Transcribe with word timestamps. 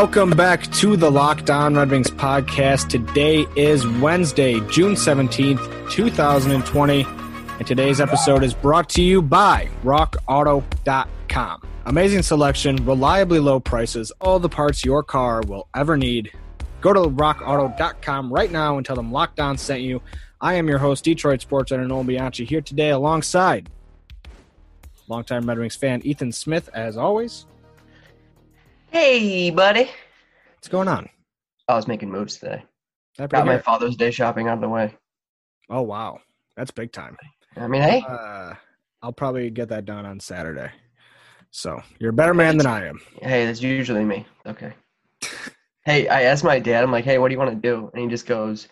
welcome 0.00 0.28
back 0.28 0.70
to 0.72 0.94
the 0.94 1.10
Locked 1.10 1.48
On 1.48 1.74
Red 1.74 1.90
Wings 1.90 2.10
podcast. 2.10 2.90
Today 2.90 3.46
is 3.56 3.86
Wednesday, 3.86 4.60
June 4.68 4.92
17th, 4.92 5.90
2020, 5.90 7.06
and 7.58 7.66
today's 7.66 7.98
episode 7.98 8.44
is 8.44 8.52
brought 8.52 8.90
to 8.90 9.00
you 9.00 9.22
by 9.22 9.70
RockAuto.com. 9.82 11.62
Amazing 11.86 12.20
selection, 12.20 12.76
reliably 12.84 13.38
low 13.38 13.58
prices, 13.58 14.12
all 14.20 14.38
the 14.38 14.50
parts 14.50 14.84
your 14.84 15.02
car 15.02 15.40
will 15.46 15.66
ever 15.74 15.96
need. 15.96 16.30
Go 16.82 16.92
to 16.92 17.00
RockAuto.com 17.00 18.30
right 18.30 18.52
now 18.52 18.76
and 18.76 18.84
tell 18.84 18.96
them 18.96 19.10
Locked 19.10 19.40
On 19.40 19.56
sent 19.56 19.80
you. 19.80 20.02
I 20.42 20.56
am 20.56 20.68
your 20.68 20.76
host, 20.76 21.04
Detroit 21.04 21.40
Sports 21.40 21.72
Editor 21.72 21.88
Nolan 21.88 22.06
Bianchi, 22.06 22.44
here 22.44 22.60
today 22.60 22.90
alongside 22.90 23.70
longtime 25.08 25.48
Red 25.48 25.58
Wings 25.58 25.74
fan 25.74 26.02
Ethan 26.04 26.32
Smith, 26.32 26.68
as 26.74 26.98
always. 26.98 27.46
Hey, 28.98 29.50
buddy. 29.50 29.90
What's 30.54 30.68
going 30.68 30.88
on? 30.88 31.10
I 31.68 31.74
was 31.74 31.86
making 31.86 32.10
moves 32.10 32.38
today. 32.38 32.64
Got 33.18 33.44
my? 33.44 33.58
Father's 33.58 33.94
Day 33.94 34.10
shopping 34.10 34.48
out 34.48 34.54
of 34.54 34.62
the 34.62 34.70
way. 34.70 34.96
Oh 35.68 35.82
wow, 35.82 36.18
that's 36.56 36.70
big 36.70 36.92
time. 36.92 37.14
I 37.58 37.66
mean, 37.68 37.82
hey, 37.82 38.02
Uh, 38.08 38.54
I'll 39.02 39.12
probably 39.12 39.50
get 39.50 39.68
that 39.68 39.84
done 39.84 40.06
on 40.06 40.18
Saturday. 40.18 40.70
So 41.50 41.78
you're 41.98 42.08
a 42.08 42.14
better 42.14 42.32
man 42.32 42.56
than 42.56 42.66
I 42.66 42.86
am. 42.86 42.98
hey, 43.20 43.44
that's 43.44 43.60
usually 43.60 44.02
me. 44.02 44.26
Okay. 44.46 44.72
hey, 45.84 46.08
I 46.08 46.22
asked 46.22 46.42
my 46.42 46.58
dad. 46.58 46.82
I'm 46.82 46.90
like, 46.90 47.04
hey, 47.04 47.18
what 47.18 47.28
do 47.28 47.34
you 47.34 47.38
want 47.38 47.50
to 47.50 47.68
do? 47.68 47.90
And 47.92 48.02
he 48.02 48.08
just 48.08 48.24
goes, 48.24 48.66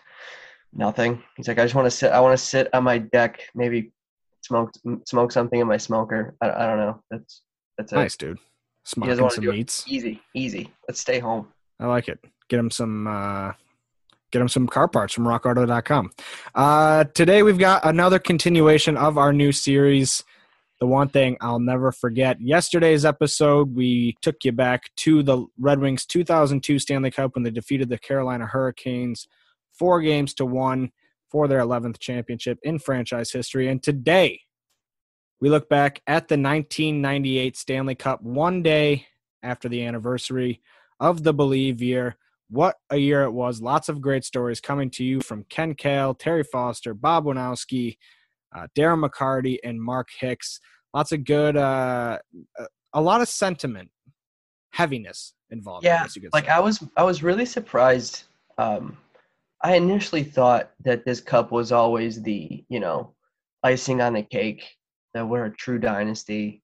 nothing. 0.73 1.21
He's 1.37 1.47
like, 1.47 1.59
I 1.59 1.65
just 1.65 1.75
want 1.75 1.85
to 1.85 1.91
sit. 1.91 2.11
I 2.11 2.19
want 2.19 2.35
to 2.35 2.43
sit 2.43 2.73
on 2.73 2.83
my 2.83 2.97
deck, 2.97 3.41
maybe 3.53 3.93
smoke 4.41 4.71
smoke 5.05 5.31
something 5.31 5.59
in 5.59 5.67
my 5.67 5.77
smoker. 5.77 6.35
I, 6.41 6.49
I 6.49 6.65
don't 6.65 6.79
know. 6.79 7.03
That's 7.11 7.43
that's 7.77 7.93
it. 7.93 7.97
Nice, 7.97 8.17
dude. 8.17 8.39
He 8.85 8.91
Smoking 8.91 9.09
doesn't 9.09 9.23
want 9.23 9.35
to 9.35 9.41
some 9.41 9.55
meats. 9.55 9.83
Easy, 9.87 10.21
easy. 10.35 10.71
Let's 10.87 10.99
stay 10.99 11.17
home. 11.17 11.47
I 11.79 11.87
like 11.87 12.07
it. 12.07 12.19
Get 12.49 12.59
him 12.59 12.69
some. 12.69 13.07
Uh, 13.07 13.53
get 14.31 14.41
him 14.41 14.47
some 14.47 14.67
car 14.67 14.87
parts 14.87 15.13
from 15.13 15.25
RockAuto.com. 15.25 16.11
Uh, 16.53 17.05
today 17.15 17.41
we've 17.41 17.57
got 17.57 17.83
another 17.85 18.19
continuation 18.19 18.95
of 18.95 19.17
our 19.17 19.33
new 19.33 19.51
series. 19.51 20.23
The 20.79 20.85
one 20.85 21.09
thing 21.09 21.37
I'll 21.41 21.59
never 21.59 21.91
forget. 21.91 22.39
Yesterday's 22.39 23.05
episode, 23.05 23.75
we 23.75 24.17
took 24.21 24.35
you 24.43 24.51
back 24.51 24.91
to 24.97 25.23
the 25.23 25.45
Red 25.57 25.79
Wings 25.79 26.05
2002 26.05 26.79
Stanley 26.79 27.11
Cup 27.11 27.33
when 27.33 27.43
they 27.43 27.49
defeated 27.49 27.89
the 27.89 27.97
Carolina 27.97 28.45
Hurricanes 28.45 29.27
four 29.71 30.01
games 30.01 30.33
to 30.35 30.45
one 30.45 30.91
for 31.31 31.47
their 31.47 31.59
11th 31.59 31.99
championship 31.99 32.59
in 32.61 32.77
franchise 32.77 33.31
history. 33.31 33.67
And 33.67 33.81
today, 33.81 34.41
we 35.41 35.49
look 35.49 35.69
back 35.69 36.01
at 36.07 36.27
the 36.27 36.35
1998 36.35 37.57
Stanley 37.57 37.95
Cup 37.95 38.21
one 38.21 38.63
day 38.63 39.07
after 39.43 39.67
the 39.67 39.83
anniversary 39.85 40.61
of 40.99 41.23
the 41.23 41.33
Believe 41.33 41.81
year. 41.81 42.15
What 42.49 42.75
a 42.89 42.97
year 42.97 43.23
it 43.23 43.31
was. 43.31 43.61
Lots 43.61 43.89
of 43.89 44.01
great 44.01 44.23
stories 44.23 44.61
coming 44.61 44.89
to 44.91 45.03
you 45.03 45.19
from 45.19 45.45
Ken 45.49 45.73
Kal, 45.73 46.13
Terry 46.13 46.43
Foster, 46.43 46.93
Bob 46.93 47.25
Wojnowski, 47.25 47.97
uh, 48.55 48.67
Darren 48.77 49.03
McCarty, 49.03 49.57
and 49.63 49.81
Mark 49.81 50.09
Hicks. 50.19 50.59
Lots 50.93 51.11
of 51.11 51.25
good, 51.25 51.57
uh, 51.57 52.19
a 52.93 53.01
lot 53.01 53.21
of 53.21 53.27
sentiment, 53.27 53.89
heaviness 54.71 55.33
involved. 55.49 55.83
Yeah, 55.83 56.05
like 56.31 56.45
say. 56.45 56.51
I 56.51 56.59
was 56.59 56.83
I 56.95 57.03
was 57.03 57.23
really 57.23 57.45
surprised. 57.45 58.23
Um, 58.57 58.97
I 59.61 59.75
initially 59.75 60.23
thought 60.23 60.71
that 60.85 61.03
this 61.03 61.19
cup 61.19 61.51
was 61.51 61.71
always 61.71 62.21
the 62.21 62.63
you 62.69 62.79
know 62.79 63.13
icing 63.63 63.99
on 63.99 64.13
the 64.13 64.21
cake 64.21 64.77
that 65.15 65.25
we're 65.27 65.45
a 65.45 65.55
true 65.55 65.79
dynasty. 65.79 66.61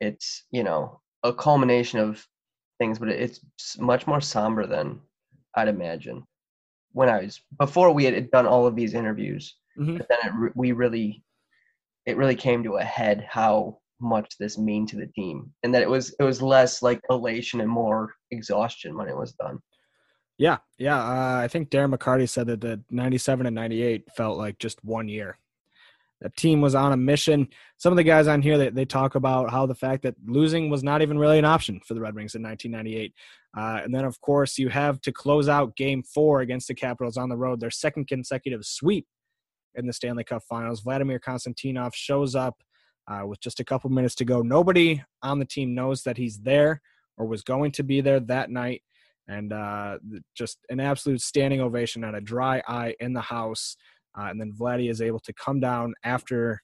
It's 0.00 0.44
you 0.50 0.62
know 0.64 1.00
a 1.22 1.34
culmination 1.34 1.98
of 1.98 2.24
things, 2.78 2.98
but 2.98 3.08
it's 3.10 3.40
much 3.78 4.06
more 4.06 4.20
somber 4.22 4.66
than 4.66 5.00
I'd 5.54 5.68
imagine. 5.68 6.24
When 6.92 7.10
I 7.10 7.22
was 7.24 7.40
before 7.58 7.92
we 7.92 8.04
had 8.04 8.30
done 8.30 8.46
all 8.46 8.66
of 8.66 8.76
these 8.76 8.94
interviews, 8.94 9.56
Mhm. 9.78 9.98
but 9.98 10.08
then 10.08 10.18
it, 10.46 10.52
we 10.56 10.72
really 10.72 11.22
it 12.06 12.16
really 12.16 12.36
came 12.36 12.62
to 12.62 12.76
a 12.76 12.84
head 12.84 13.26
how 13.28 13.80
much 14.00 14.36
this 14.38 14.58
mean 14.58 14.86
to 14.86 14.96
the 14.96 15.06
team 15.08 15.50
and 15.62 15.74
that 15.74 15.82
it 15.82 15.88
was 15.90 16.14
it 16.20 16.22
was 16.22 16.40
less 16.42 16.82
like 16.82 17.00
elation 17.10 17.60
and 17.62 17.70
more 17.70 18.14
exhaustion 18.30 18.94
when 18.96 19.08
it 19.08 19.16
was 19.16 19.32
done 19.32 19.58
Yeah, 20.38 20.58
yeah. 20.78 20.98
Uh, 21.00 21.38
I 21.44 21.48
think 21.48 21.70
Darren 21.70 21.94
McCarty 21.94 22.28
said 22.28 22.46
that 22.48 22.60
the 22.60 22.82
97 22.90 23.46
and 23.46 23.54
98 23.54 24.04
felt 24.14 24.36
like 24.36 24.58
just 24.58 24.84
one 24.84 25.08
year. 25.08 25.38
The 26.20 26.30
team 26.30 26.60
was 26.60 26.74
on 26.74 26.92
a 26.92 26.96
mission. 26.96 27.48
Some 27.76 27.92
of 27.92 27.96
the 27.96 28.02
guys 28.02 28.26
on 28.26 28.40
here, 28.40 28.56
they, 28.56 28.70
they 28.70 28.84
talk 28.84 29.14
about 29.14 29.50
how 29.50 29.66
the 29.66 29.74
fact 29.74 30.02
that 30.04 30.14
losing 30.26 30.70
was 30.70 30.82
not 30.82 31.02
even 31.02 31.18
really 31.18 31.38
an 31.38 31.44
option 31.44 31.80
for 31.84 31.94
the 31.94 32.00
Red 32.00 32.14
Wings 32.14 32.34
in 32.34 32.42
1998. 32.42 33.12
Uh, 33.56 33.80
and 33.84 33.94
then, 33.94 34.04
of 34.04 34.20
course, 34.20 34.58
you 34.58 34.68
have 34.68 35.00
to 35.02 35.12
close 35.12 35.48
out 35.48 35.76
game 35.76 36.02
four 36.02 36.40
against 36.40 36.68
the 36.68 36.74
Capitals 36.74 37.16
on 37.16 37.28
the 37.28 37.36
road, 37.36 37.60
their 37.60 37.70
second 37.70 38.06
consecutive 38.06 38.64
sweep 38.64 39.06
in 39.74 39.86
the 39.86 39.92
Stanley 39.92 40.24
Cup 40.24 40.42
finals. 40.48 40.80
Vladimir 40.80 41.20
Konstantinov 41.20 41.94
shows 41.94 42.34
up 42.34 42.56
uh, 43.08 43.22
with 43.26 43.40
just 43.40 43.60
a 43.60 43.64
couple 43.64 43.90
minutes 43.90 44.14
to 44.16 44.24
go. 44.24 44.42
Nobody 44.42 45.02
on 45.22 45.38
the 45.38 45.44
team 45.44 45.74
knows 45.74 46.02
that 46.02 46.16
he's 46.16 46.38
there 46.38 46.80
or 47.18 47.26
was 47.26 47.42
going 47.42 47.72
to 47.72 47.82
be 47.82 48.00
there 48.00 48.20
that 48.20 48.50
night 48.50 48.82
and 49.28 49.52
uh, 49.52 49.98
just 50.34 50.58
an 50.70 50.80
absolute 50.80 51.20
standing 51.20 51.60
ovation 51.60 52.04
and 52.04 52.16
a 52.16 52.20
dry 52.20 52.62
eye 52.68 52.94
in 53.00 53.12
the 53.12 53.20
house. 53.20 53.76
Uh, 54.18 54.24
and 54.30 54.40
then 54.40 54.52
Vladdy 54.52 54.90
is 54.90 55.00
able 55.02 55.20
to 55.20 55.32
come 55.32 55.60
down 55.60 55.94
after 56.04 56.62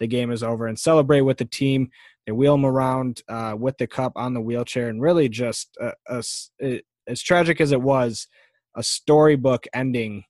the 0.00 0.06
game 0.06 0.30
is 0.32 0.42
over 0.42 0.66
and 0.66 0.78
celebrate 0.78 1.20
with 1.20 1.38
the 1.38 1.44
team. 1.44 1.88
They 2.26 2.32
wheel 2.32 2.54
him 2.54 2.66
around 2.66 3.22
uh, 3.28 3.54
with 3.58 3.78
the 3.78 3.86
cup 3.86 4.12
on 4.16 4.34
the 4.34 4.40
wheelchair, 4.40 4.88
and 4.88 5.00
really 5.00 5.28
just 5.28 5.76
a, 5.80 5.92
a 6.08 6.18
s- 6.18 6.50
it- 6.58 6.84
as 7.06 7.22
tragic 7.22 7.60
as 7.60 7.70
it 7.70 7.82
was, 7.82 8.26
a 8.74 8.82
storybook 8.82 9.66
ending 9.74 10.24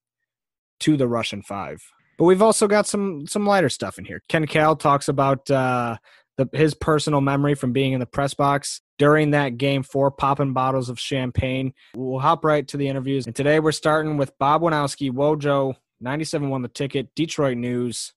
to 0.81 0.97
the 0.97 1.07
Russian 1.09 1.41
Five. 1.43 1.81
But 2.19 2.25
we've 2.25 2.43
also 2.43 2.67
got 2.69 2.87
some 2.87 3.27
some 3.27 3.47
lighter 3.47 3.69
stuff 3.69 3.97
in 3.99 4.05
here. 4.05 4.23
Ken 4.29 4.47
Kal 4.47 4.77
talks 4.77 5.09
about 5.09 5.49
uh, 5.51 5.97
the, 6.37 6.49
his 6.53 6.75
personal 6.75 7.21
memory 7.21 7.55
from 7.55 7.73
being 7.73 7.93
in 7.93 8.01
the 8.01 8.07
press 8.07 8.35
box 8.35 8.83
during 8.99 9.31
that 9.31 9.57
game 9.57 9.83
four, 9.83 10.11
popping 10.11 10.53
bottles 10.53 10.89
of 10.91 10.99
champagne. 11.01 11.73
We'll 11.95 12.19
hop 12.21 12.45
right 12.45 12.67
to 12.69 12.77
the 12.77 12.89
interviews. 12.89 13.27
And 13.27 13.35
today 13.35 13.61
we're 13.61 13.73
starting 13.73 14.17
with 14.17 14.37
Bob 14.39 14.63
Wojnowski, 14.63 15.11
Wojo, 15.11 15.75
97 16.01 16.51
won 16.51 16.63
the 16.63 16.69
ticket, 16.69 17.15
Detroit 17.15 17.57
News. 17.57 18.13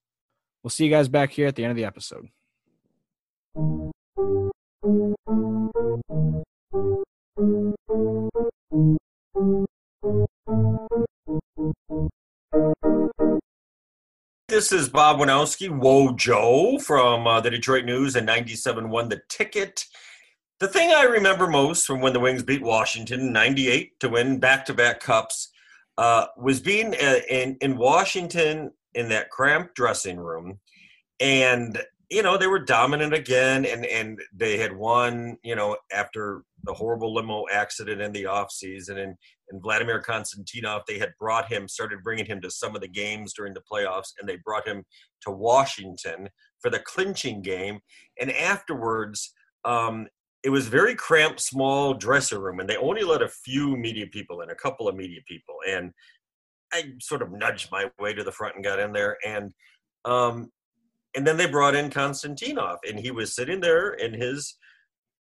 We'll 0.62 0.70
see 0.70 0.84
you 0.84 0.90
guys 0.90 1.08
back 1.08 1.30
here 1.30 1.46
at 1.46 1.56
the 1.56 1.64
end 1.64 1.70
of 1.70 1.76
the 1.76 1.84
episode. 1.84 2.28
This 14.48 14.72
is 14.72 14.88
Bob 14.88 15.18
Wojnowski, 15.20 15.68
Whoa 15.70 16.12
Joe 16.14 16.78
from 16.78 17.26
uh, 17.26 17.40
the 17.40 17.50
Detroit 17.50 17.84
News 17.84 18.16
and 18.16 18.26
97 18.26 18.90
won 18.90 19.08
the 19.08 19.20
ticket. 19.28 19.84
The 20.58 20.66
thing 20.66 20.90
I 20.90 21.04
remember 21.04 21.46
most 21.46 21.86
from 21.86 22.00
when 22.00 22.12
the 22.12 22.18
Wings 22.18 22.42
beat 22.42 22.62
Washington 22.62 23.20
in 23.20 23.32
98 23.32 24.00
to 24.00 24.08
win 24.08 24.40
back 24.40 24.66
to 24.66 24.74
back 24.74 24.98
cups 24.98 25.50
uh, 25.98 26.26
was 26.38 26.60
being 26.60 26.94
uh, 26.94 27.20
in, 27.28 27.56
in 27.60 27.76
Washington 27.76 28.70
in 28.94 29.10
that 29.10 29.30
cramped 29.30 29.74
dressing 29.74 30.18
room. 30.18 30.58
And, 31.20 31.78
you 32.10 32.22
know, 32.22 32.38
they 32.38 32.46
were 32.46 32.64
dominant 32.64 33.12
again 33.12 33.66
and, 33.66 33.84
and 33.84 34.18
they 34.34 34.56
had 34.56 34.74
won, 34.74 35.36
you 35.44 35.54
know, 35.54 35.76
after 35.92 36.44
the 36.62 36.72
horrible 36.72 37.12
limo 37.12 37.44
accident 37.52 38.00
in 38.00 38.12
the 38.12 38.24
offseason. 38.24 38.98
And 39.02 39.14
and 39.50 39.62
Vladimir 39.62 40.02
Konstantinov, 40.02 40.82
they 40.86 40.98
had 40.98 41.12
brought 41.18 41.50
him, 41.50 41.68
started 41.68 42.02
bringing 42.02 42.26
him 42.26 42.40
to 42.42 42.50
some 42.50 42.74
of 42.74 42.82
the 42.82 42.88
games 42.88 43.32
during 43.32 43.54
the 43.54 43.62
playoffs, 43.70 44.12
and 44.18 44.28
they 44.28 44.36
brought 44.44 44.66
him 44.66 44.84
to 45.22 45.30
Washington 45.30 46.28
for 46.60 46.70
the 46.70 46.80
clinching 46.80 47.42
game. 47.42 47.80
And 48.20 48.30
afterwards, 48.30 49.32
um, 49.64 50.06
it 50.44 50.50
was 50.50 50.68
very 50.68 50.94
cramped, 50.94 51.40
small 51.40 51.94
dressing 51.94 52.38
room, 52.38 52.60
and 52.60 52.68
they 52.68 52.76
only 52.76 53.02
let 53.02 53.22
a 53.22 53.28
few 53.28 53.76
media 53.76 54.06
people 54.06 54.40
in, 54.42 54.50
a 54.50 54.54
couple 54.54 54.88
of 54.88 54.96
media 54.96 55.20
people. 55.26 55.56
And 55.68 55.92
I 56.72 56.92
sort 57.00 57.22
of 57.22 57.32
nudged 57.32 57.70
my 57.72 57.90
way 57.98 58.14
to 58.14 58.22
the 58.22 58.32
front 58.32 58.54
and 58.54 58.64
got 58.64 58.78
in 58.78 58.92
there, 58.92 59.16
and 59.26 59.52
um, 60.04 60.50
and 61.16 61.26
then 61.26 61.36
they 61.36 61.46
brought 61.46 61.74
in 61.74 61.90
Konstantinov, 61.90 62.78
and 62.88 62.98
he 62.98 63.10
was 63.10 63.34
sitting 63.34 63.60
there 63.60 63.90
in 63.94 64.14
his 64.14 64.56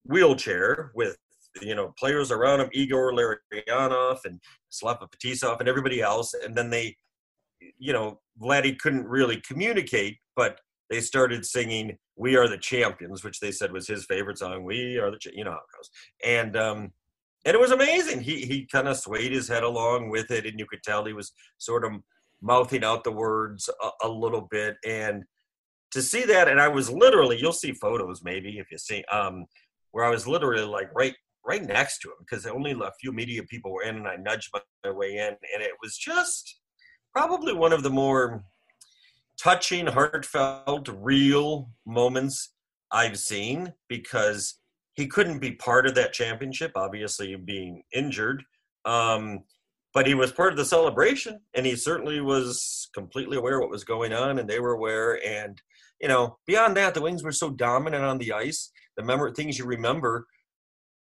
wheelchair 0.06 0.92
with 0.96 1.18
you 1.62 1.76
know 1.76 1.94
players 1.98 2.32
around 2.32 2.62
him, 2.62 2.70
Igor 2.74 3.14
Larionov 3.14 4.20
and 4.26 4.40
Slava 4.70 5.08
Fetisov 5.08 5.60
and 5.60 5.70
everybody 5.70 6.02
else, 6.02 6.34
and 6.34 6.56
then 6.56 6.70
they, 6.70 6.96
you 7.78 7.94
know, 7.94 8.20
Vladdy 8.42 8.78
couldn't 8.80 9.08
really 9.08 9.42
communicate, 9.42 10.18
but 10.36 10.60
they 10.90 11.02
started 11.02 11.46
singing 11.46 11.98
"We 12.16 12.36
Are 12.36 12.48
the 12.48 12.58
Champions," 12.58 13.24
which 13.24 13.40
they 13.40 13.52
said 13.52 13.72
was 13.72 13.88
his 13.88 14.06
favorite 14.06 14.38
song. 14.38 14.64
We 14.64 14.98
are 14.98 15.12
the, 15.12 15.18
Cha-" 15.18 15.32
you 15.34 15.44
know 15.44 15.52
how 15.52 15.58
it 15.58 15.78
goes, 15.78 15.90
and 16.26 16.58
um, 16.58 16.92
and 17.46 17.56
it 17.56 17.60
was 17.60 17.72
amazing. 17.72 18.22
He 18.22 18.46
he 18.46 18.68
kind 18.72 18.88
of 18.88 18.98
swayed 18.98 19.32
his 19.32 19.48
head 19.48 19.64
along 19.64 20.10
with 20.10 20.32
it, 20.32 20.46
and 20.46 20.60
you 20.60 20.66
could 20.66 20.84
tell 20.84 21.06
he 21.06 21.14
was 21.14 21.32
sort 21.58 21.86
of 21.86 21.94
mouthing 22.42 22.84
out 22.84 23.04
the 23.04 23.12
words 23.12 23.70
a, 23.82 24.08
a 24.08 24.10
little 24.10 24.48
bit, 24.52 24.76
and 24.86 25.24
to 25.94 26.02
see 26.02 26.24
that, 26.26 26.48
and 26.48 26.60
I 26.60 26.68
was 26.68 26.90
literally, 26.90 27.38
you'll 27.40 27.54
see 27.54 27.72
photos 27.72 28.22
maybe 28.24 28.58
if 28.58 28.72
you 28.72 28.80
see, 28.80 29.04
um, 29.12 29.46
where 29.92 30.04
I 30.04 30.10
was 30.10 30.28
literally 30.28 30.66
like 30.66 30.90
right 30.96 31.16
right 31.46 31.64
next 31.64 32.00
to 32.00 32.10
him 32.10 32.16
because 32.20 32.46
only 32.46 32.72
a 32.72 32.92
few 33.00 33.12
media 33.12 33.44
people 33.44 33.72
were 33.72 33.84
in, 33.84 33.98
and 33.98 34.08
I 34.08 34.16
nudged 34.16 34.50
my 34.54 34.92
way 34.92 35.18
in, 35.18 35.28
and 35.28 35.62
it 35.62 35.74
was 35.82 35.98
just 35.98 36.60
probably 37.14 37.54
one 37.54 37.74
of 37.74 37.84
the 37.84 37.90
more 37.90 38.44
touching, 39.44 39.88
heartfelt, 39.88 40.88
real 40.88 41.70
moments 41.86 42.54
I've 42.92 43.20
seen 43.20 43.74
because 43.90 44.60
he 44.94 45.08
couldn't 45.08 45.40
be 45.40 45.52
part 45.54 45.86
of 45.86 45.96
that 45.96 46.14
championship, 46.14 46.72
obviously 46.76 47.36
being 47.36 47.84
injured. 47.94 48.44
Um, 48.86 49.40
but 49.94 50.08
he 50.08 50.14
was 50.14 50.32
part 50.32 50.54
of 50.54 50.58
the 50.58 50.66
celebration, 50.66 51.40
and 51.54 51.66
he 51.66 51.76
certainly 51.76 52.20
was 52.22 52.90
completely 52.94 53.38
aware 53.38 53.60
what 53.60 53.70
was 53.70 53.84
going 53.84 54.14
on, 54.14 54.40
and 54.40 54.50
they 54.50 54.60
were 54.60 54.74
aware. 54.74 55.20
And 55.26 55.62
you 56.02 56.08
know, 56.08 56.38
beyond 56.48 56.76
that, 56.78 56.94
the 56.94 57.02
Wings 57.02 57.24
were 57.24 57.32
so 57.32 57.50
dominant 57.50 58.04
on 58.04 58.18
the 58.18 58.34
ice. 58.34 58.72
The 58.98 59.04
member 59.04 59.32
things 59.32 59.58
you 59.58 59.66
remember 59.66 60.26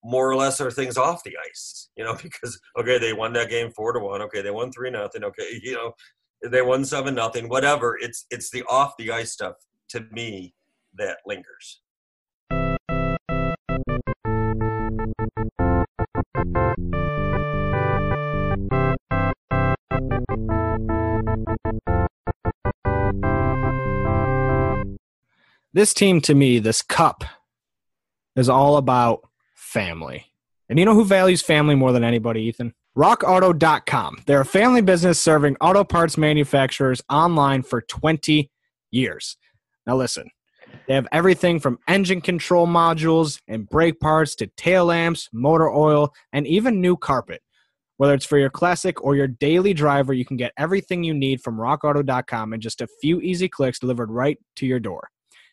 more 0.03 0.29
or 0.29 0.35
less 0.35 0.61
are 0.61 0.71
things 0.71 0.97
off 0.97 1.23
the 1.25 1.37
ice. 1.49 1.89
You 1.97 2.05
know, 2.05 2.15
because 2.23 2.59
okay, 2.79 2.99
they 2.99 3.13
won 3.13 3.33
that 3.35 3.51
game 3.51 3.71
four 3.77 3.93
to 3.93 4.01
one. 4.01 4.23
Okay, 4.23 4.43
they 4.43 4.51
won 4.51 4.73
three 4.73 4.91
nothing. 4.91 5.25
Okay, 5.25 5.61
you 5.63 5.75
know, 5.75 5.93
they 6.43 6.63
won 6.63 6.85
seven 6.85 7.15
nothing. 7.15 7.49
Whatever. 7.49 7.97
It's 8.01 8.27
it's 8.31 8.51
the 8.51 8.65
off 8.69 8.97
the 8.99 9.11
ice 9.11 9.33
stuff 9.33 9.57
to 9.91 10.07
me 10.11 10.55
that 10.95 11.19
lingers. 11.27 11.81
This 25.73 25.95
team, 25.95 26.21
to 26.23 26.35
me, 26.35 26.59
this 26.59 26.83
cup, 26.83 27.23
is 28.35 28.49
all 28.49 28.77
about 28.77 29.29
family. 29.55 30.27
And 30.69 30.81
you 30.81 30.85
know 30.85 30.95
who 30.95 31.05
values 31.05 31.43
family 31.43 31.77
more 31.77 31.93
than 31.93 32.03
anybody, 32.03 32.43
Ethan? 32.43 32.75
RockAuto.com. 32.97 34.23
They're 34.27 34.41
a 34.41 34.45
family 34.45 34.83
business 34.83 35.21
serving 35.21 35.57
auto 35.61 35.85
parts 35.85 36.19
manufacturers 36.19 37.01
online 37.09 37.63
for 37.63 37.83
20 37.83 38.51
years. 38.91 39.37
Now, 39.87 39.97
listen, 39.97 40.29
they 40.87 40.95
have 40.95 41.07
everything 41.13 41.61
from 41.61 41.79
engine 41.89 42.21
control 42.21 42.67
modules 42.67 43.41
and 43.49 43.69
brake 43.69 44.01
parts 44.01 44.35
to 44.37 44.49
tail 44.57 44.87
lamps, 44.87 45.29
motor 45.33 45.71
oil, 45.71 46.13
and 46.33 46.47
even 46.47 46.81
new 46.81 46.97
carpet. 46.97 47.43
Whether 47.97 48.15
it's 48.15 48.27
for 48.27 48.39
your 48.39 48.51
classic 48.51 49.05
or 49.05 49.15
your 49.15 49.29
daily 49.29 49.75
driver, 49.75 50.15
you 50.15 50.25
can 50.25 50.37
get 50.37 50.53
everything 50.57 51.05
you 51.05 51.13
need 51.15 51.43
from 51.43 51.59
rockauto.com 51.59 52.55
in 52.55 52.61
just 52.61 52.81
a 52.81 52.89
few 53.01 53.21
easy 53.21 53.49
clicks 53.49 53.79
delivered 53.79 54.11
right 54.11 54.39
to 54.57 54.67
your 54.67 54.81
door. 54.81 55.11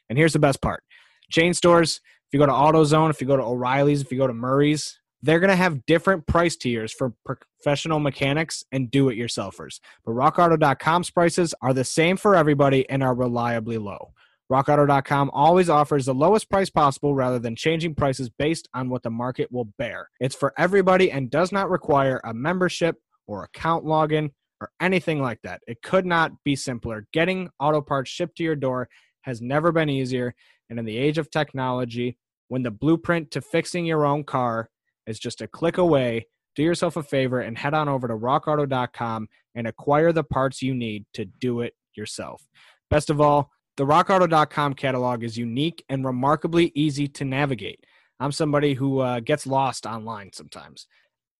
And 0.09 0.17
here's 0.17 0.33
the 0.33 0.39
best 0.39 0.61
part 0.61 0.81
chain 1.29 1.53
stores, 1.53 1.99
if 2.27 2.33
you 2.33 2.39
go 2.39 2.45
to 2.45 2.51
AutoZone, 2.51 3.09
if 3.09 3.21
you 3.21 3.27
go 3.27 3.37
to 3.37 3.43
O'Reilly's, 3.43 4.01
if 4.01 4.11
you 4.11 4.17
go 4.17 4.27
to 4.27 4.33
Murray's, 4.33 4.97
they're 5.21 5.39
going 5.39 5.49
to 5.49 5.55
have 5.55 5.85
different 5.85 6.27
price 6.27 6.55
tiers 6.55 6.93
for 6.93 7.13
professional 7.25 7.99
mechanics 7.99 8.63
and 8.71 8.91
do 8.91 9.09
it 9.09 9.17
yourselfers. 9.17 9.79
But 10.05 10.13
rockauto.com's 10.13 11.09
prices 11.09 11.53
are 11.61 11.73
the 11.73 11.83
same 11.83 12.17
for 12.17 12.35
everybody 12.35 12.89
and 12.89 13.03
are 13.03 13.15
reliably 13.15 13.77
low. 13.77 14.13
RockAuto.com 14.51 15.29
always 15.33 15.69
offers 15.69 16.05
the 16.05 16.13
lowest 16.13 16.49
price 16.49 16.69
possible 16.69 17.13
rather 17.13 17.37
than 17.37 17.55
changing 17.55 17.95
prices 17.95 18.29
based 18.29 18.69
on 18.73 18.89
what 18.89 19.03
the 19.03 19.09
market 19.09 19.51
will 19.51 19.67
bear. 19.77 20.09
It's 20.21 20.35
for 20.35 20.53
everybody 20.57 21.11
and 21.11 21.29
does 21.29 21.51
not 21.51 21.69
require 21.69 22.21
a 22.23 22.33
membership 22.33 22.95
or 23.25 23.43
account 23.43 23.83
login 23.83 24.31
or 24.61 24.71
anything 24.79 25.21
like 25.21 25.39
that. 25.43 25.61
It 25.67 25.81
could 25.81 26.05
not 26.05 26.31
be 26.45 26.55
simpler. 26.55 27.07
Getting 27.11 27.49
auto 27.59 27.81
parts 27.81 28.09
shipped 28.09 28.37
to 28.37 28.43
your 28.43 28.55
door 28.55 28.87
has 29.21 29.41
never 29.41 29.73
been 29.73 29.89
easier. 29.89 30.33
And 30.69 30.79
in 30.79 30.85
the 30.85 30.97
age 30.97 31.17
of 31.17 31.29
technology, 31.29 32.17
when 32.47 32.63
the 32.63 32.71
blueprint 32.71 33.31
to 33.31 33.41
fixing 33.41 33.85
your 33.85 34.05
own 34.05 34.23
car 34.23 34.69
is 35.07 35.19
just 35.19 35.41
a 35.41 35.47
click 35.47 35.77
away, 35.77 36.27
do 36.55 36.63
yourself 36.63 36.97
a 36.97 37.03
favor 37.03 37.39
and 37.41 37.57
head 37.57 37.73
on 37.73 37.89
over 37.89 38.07
to 38.07 38.15
rockauto.com 38.15 39.27
and 39.55 39.67
acquire 39.67 40.11
the 40.11 40.23
parts 40.23 40.61
you 40.61 40.73
need 40.73 41.05
to 41.13 41.25
do 41.25 41.61
it 41.61 41.73
yourself. 41.95 42.45
Best 42.89 43.09
of 43.09 43.21
all, 43.21 43.49
the 43.77 43.85
rockauto.com 43.85 44.73
catalog 44.73 45.23
is 45.23 45.37
unique 45.37 45.83
and 45.89 46.05
remarkably 46.05 46.71
easy 46.75 47.07
to 47.07 47.25
navigate. 47.25 47.83
I'm 48.19 48.31
somebody 48.31 48.73
who 48.73 48.99
uh, 48.99 49.19
gets 49.19 49.45
lost 49.45 49.85
online 49.85 50.31
sometimes 50.33 50.87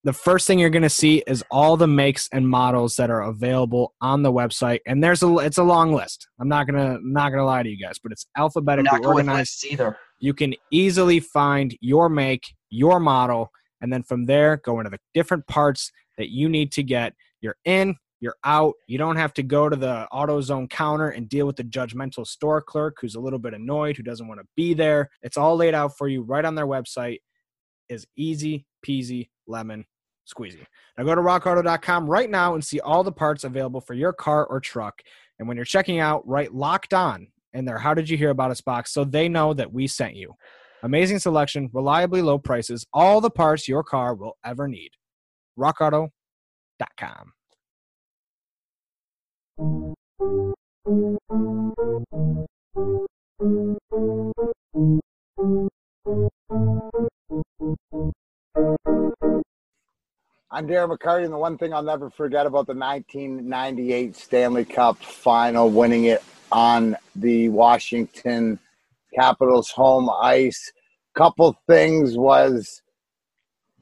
the 0.07 0.13
first 0.13 0.47
thing 0.47 0.57
you're 0.57 0.69
going 0.69 0.83
to 0.83 0.89
see 0.89 1.21
is 1.27 1.43
all 1.51 1.75
the 1.75 1.85
makes 1.85 2.29
and 2.31 2.47
models 2.47 2.95
that 2.95 3.09
are 3.09 3.23
available 3.23 3.93
on 3.99 4.23
the 4.23 4.31
website 4.31 4.79
and 4.85 5.03
there's 5.03 5.21
a 5.21 5.37
it's 5.39 5.57
a 5.57 5.63
long 5.63 5.93
list 5.93 6.27
i'm 6.39 6.47
not 6.47 6.65
to 6.67 6.97
not 7.01 7.29
to 7.31 7.43
lie 7.43 7.61
to 7.61 7.69
you 7.69 7.77
guys 7.77 7.99
but 8.01 8.11
it's 8.11 8.25
alphabetically 8.37 9.03
organized 9.03 9.65
either 9.65 9.97
you 10.19 10.33
can 10.33 10.53
easily 10.71 11.19
find 11.19 11.75
your 11.81 12.07
make 12.07 12.53
your 12.69 12.99
model 12.99 13.51
and 13.81 13.91
then 13.91 14.03
from 14.03 14.25
there 14.25 14.57
go 14.57 14.79
into 14.79 14.89
the 14.89 14.99
different 15.13 15.45
parts 15.47 15.91
that 16.17 16.29
you 16.29 16.49
need 16.49 16.71
to 16.71 16.83
get 16.83 17.13
you're 17.41 17.57
in 17.65 17.95
you're 18.19 18.37
out 18.43 18.73
you 18.87 18.97
don't 18.97 19.17
have 19.17 19.33
to 19.33 19.43
go 19.43 19.69
to 19.69 19.75
the 19.75 20.07
AutoZone 20.11 20.69
counter 20.69 21.09
and 21.09 21.29
deal 21.29 21.45
with 21.45 21.55
the 21.55 21.63
judgmental 21.63 22.25
store 22.25 22.61
clerk 22.61 22.97
who's 22.99 23.15
a 23.15 23.19
little 23.19 23.39
bit 23.39 23.53
annoyed 23.53 23.95
who 23.95 24.03
doesn't 24.03 24.27
want 24.27 24.39
to 24.39 24.47
be 24.55 24.73
there 24.73 25.09
it's 25.21 25.37
all 25.37 25.55
laid 25.55 25.73
out 25.73 25.97
for 25.97 26.07
you 26.07 26.21
right 26.21 26.45
on 26.45 26.55
their 26.55 26.67
website 26.67 27.19
is 27.89 28.05
easy 28.15 28.65
peasy 28.85 29.29
lemon 29.47 29.85
squeezy. 30.27 30.65
Now 30.97 31.03
go 31.03 31.15
to 31.15 31.21
rockauto.com 31.21 32.09
right 32.09 32.29
now 32.29 32.53
and 32.53 32.63
see 32.63 32.79
all 32.79 33.03
the 33.03 33.12
parts 33.12 33.43
available 33.43 33.81
for 33.81 33.93
your 33.93 34.13
car 34.13 34.45
or 34.45 34.59
truck. 34.59 35.01
And 35.39 35.47
when 35.47 35.57
you're 35.57 35.65
checking 35.65 36.00
out, 36.00 36.27
write 36.27 36.53
locked 36.53 36.93
on 36.93 37.27
in 37.53 37.65
there. 37.65 37.77
How 37.77 37.93
did 37.93 38.09
you 38.09 38.17
hear 38.17 38.29
about 38.29 38.51
us 38.51 38.62
box 38.62 38.91
so 38.91 39.03
they 39.03 39.29
know 39.29 39.53
that 39.53 39.71
we 39.71 39.88
sent 39.88 40.15
you? 40.15 40.33
Amazing 40.84 41.19
selection, 41.19 41.69
reliably 41.74 42.22
low 42.22 42.38
prices, 42.38 42.86
all 42.93 43.19
the 43.19 43.31
parts 43.31 43.67
your 43.67 43.84
car 43.84 44.13
will 44.13 44.38
ever 44.46 44.67
need. 44.67 44.91
rockauto.com. 45.57 46.12
I'm 60.50 60.65
Darren 60.67 60.96
McCarty, 60.96 61.24
and 61.24 61.34
the 61.34 61.38
one 61.38 61.57
thing 61.57 61.74
I'll 61.74 61.84
never 61.84 62.10
forget 62.10 62.46
about 62.46 62.67
the 62.67 62.74
1998 62.74 64.15
Stanley 64.15 64.65
Cup 64.65 64.98
final, 64.98 65.69
winning 65.69 66.05
it 66.05 66.24
on 66.51 66.96
the 67.15 67.50
Washington 67.50 68.60
Capitals 69.17 69.71
home 69.71 70.09
ice. 70.21 70.71
Couple 71.15 71.57
things 71.67 72.17
was 72.17 72.81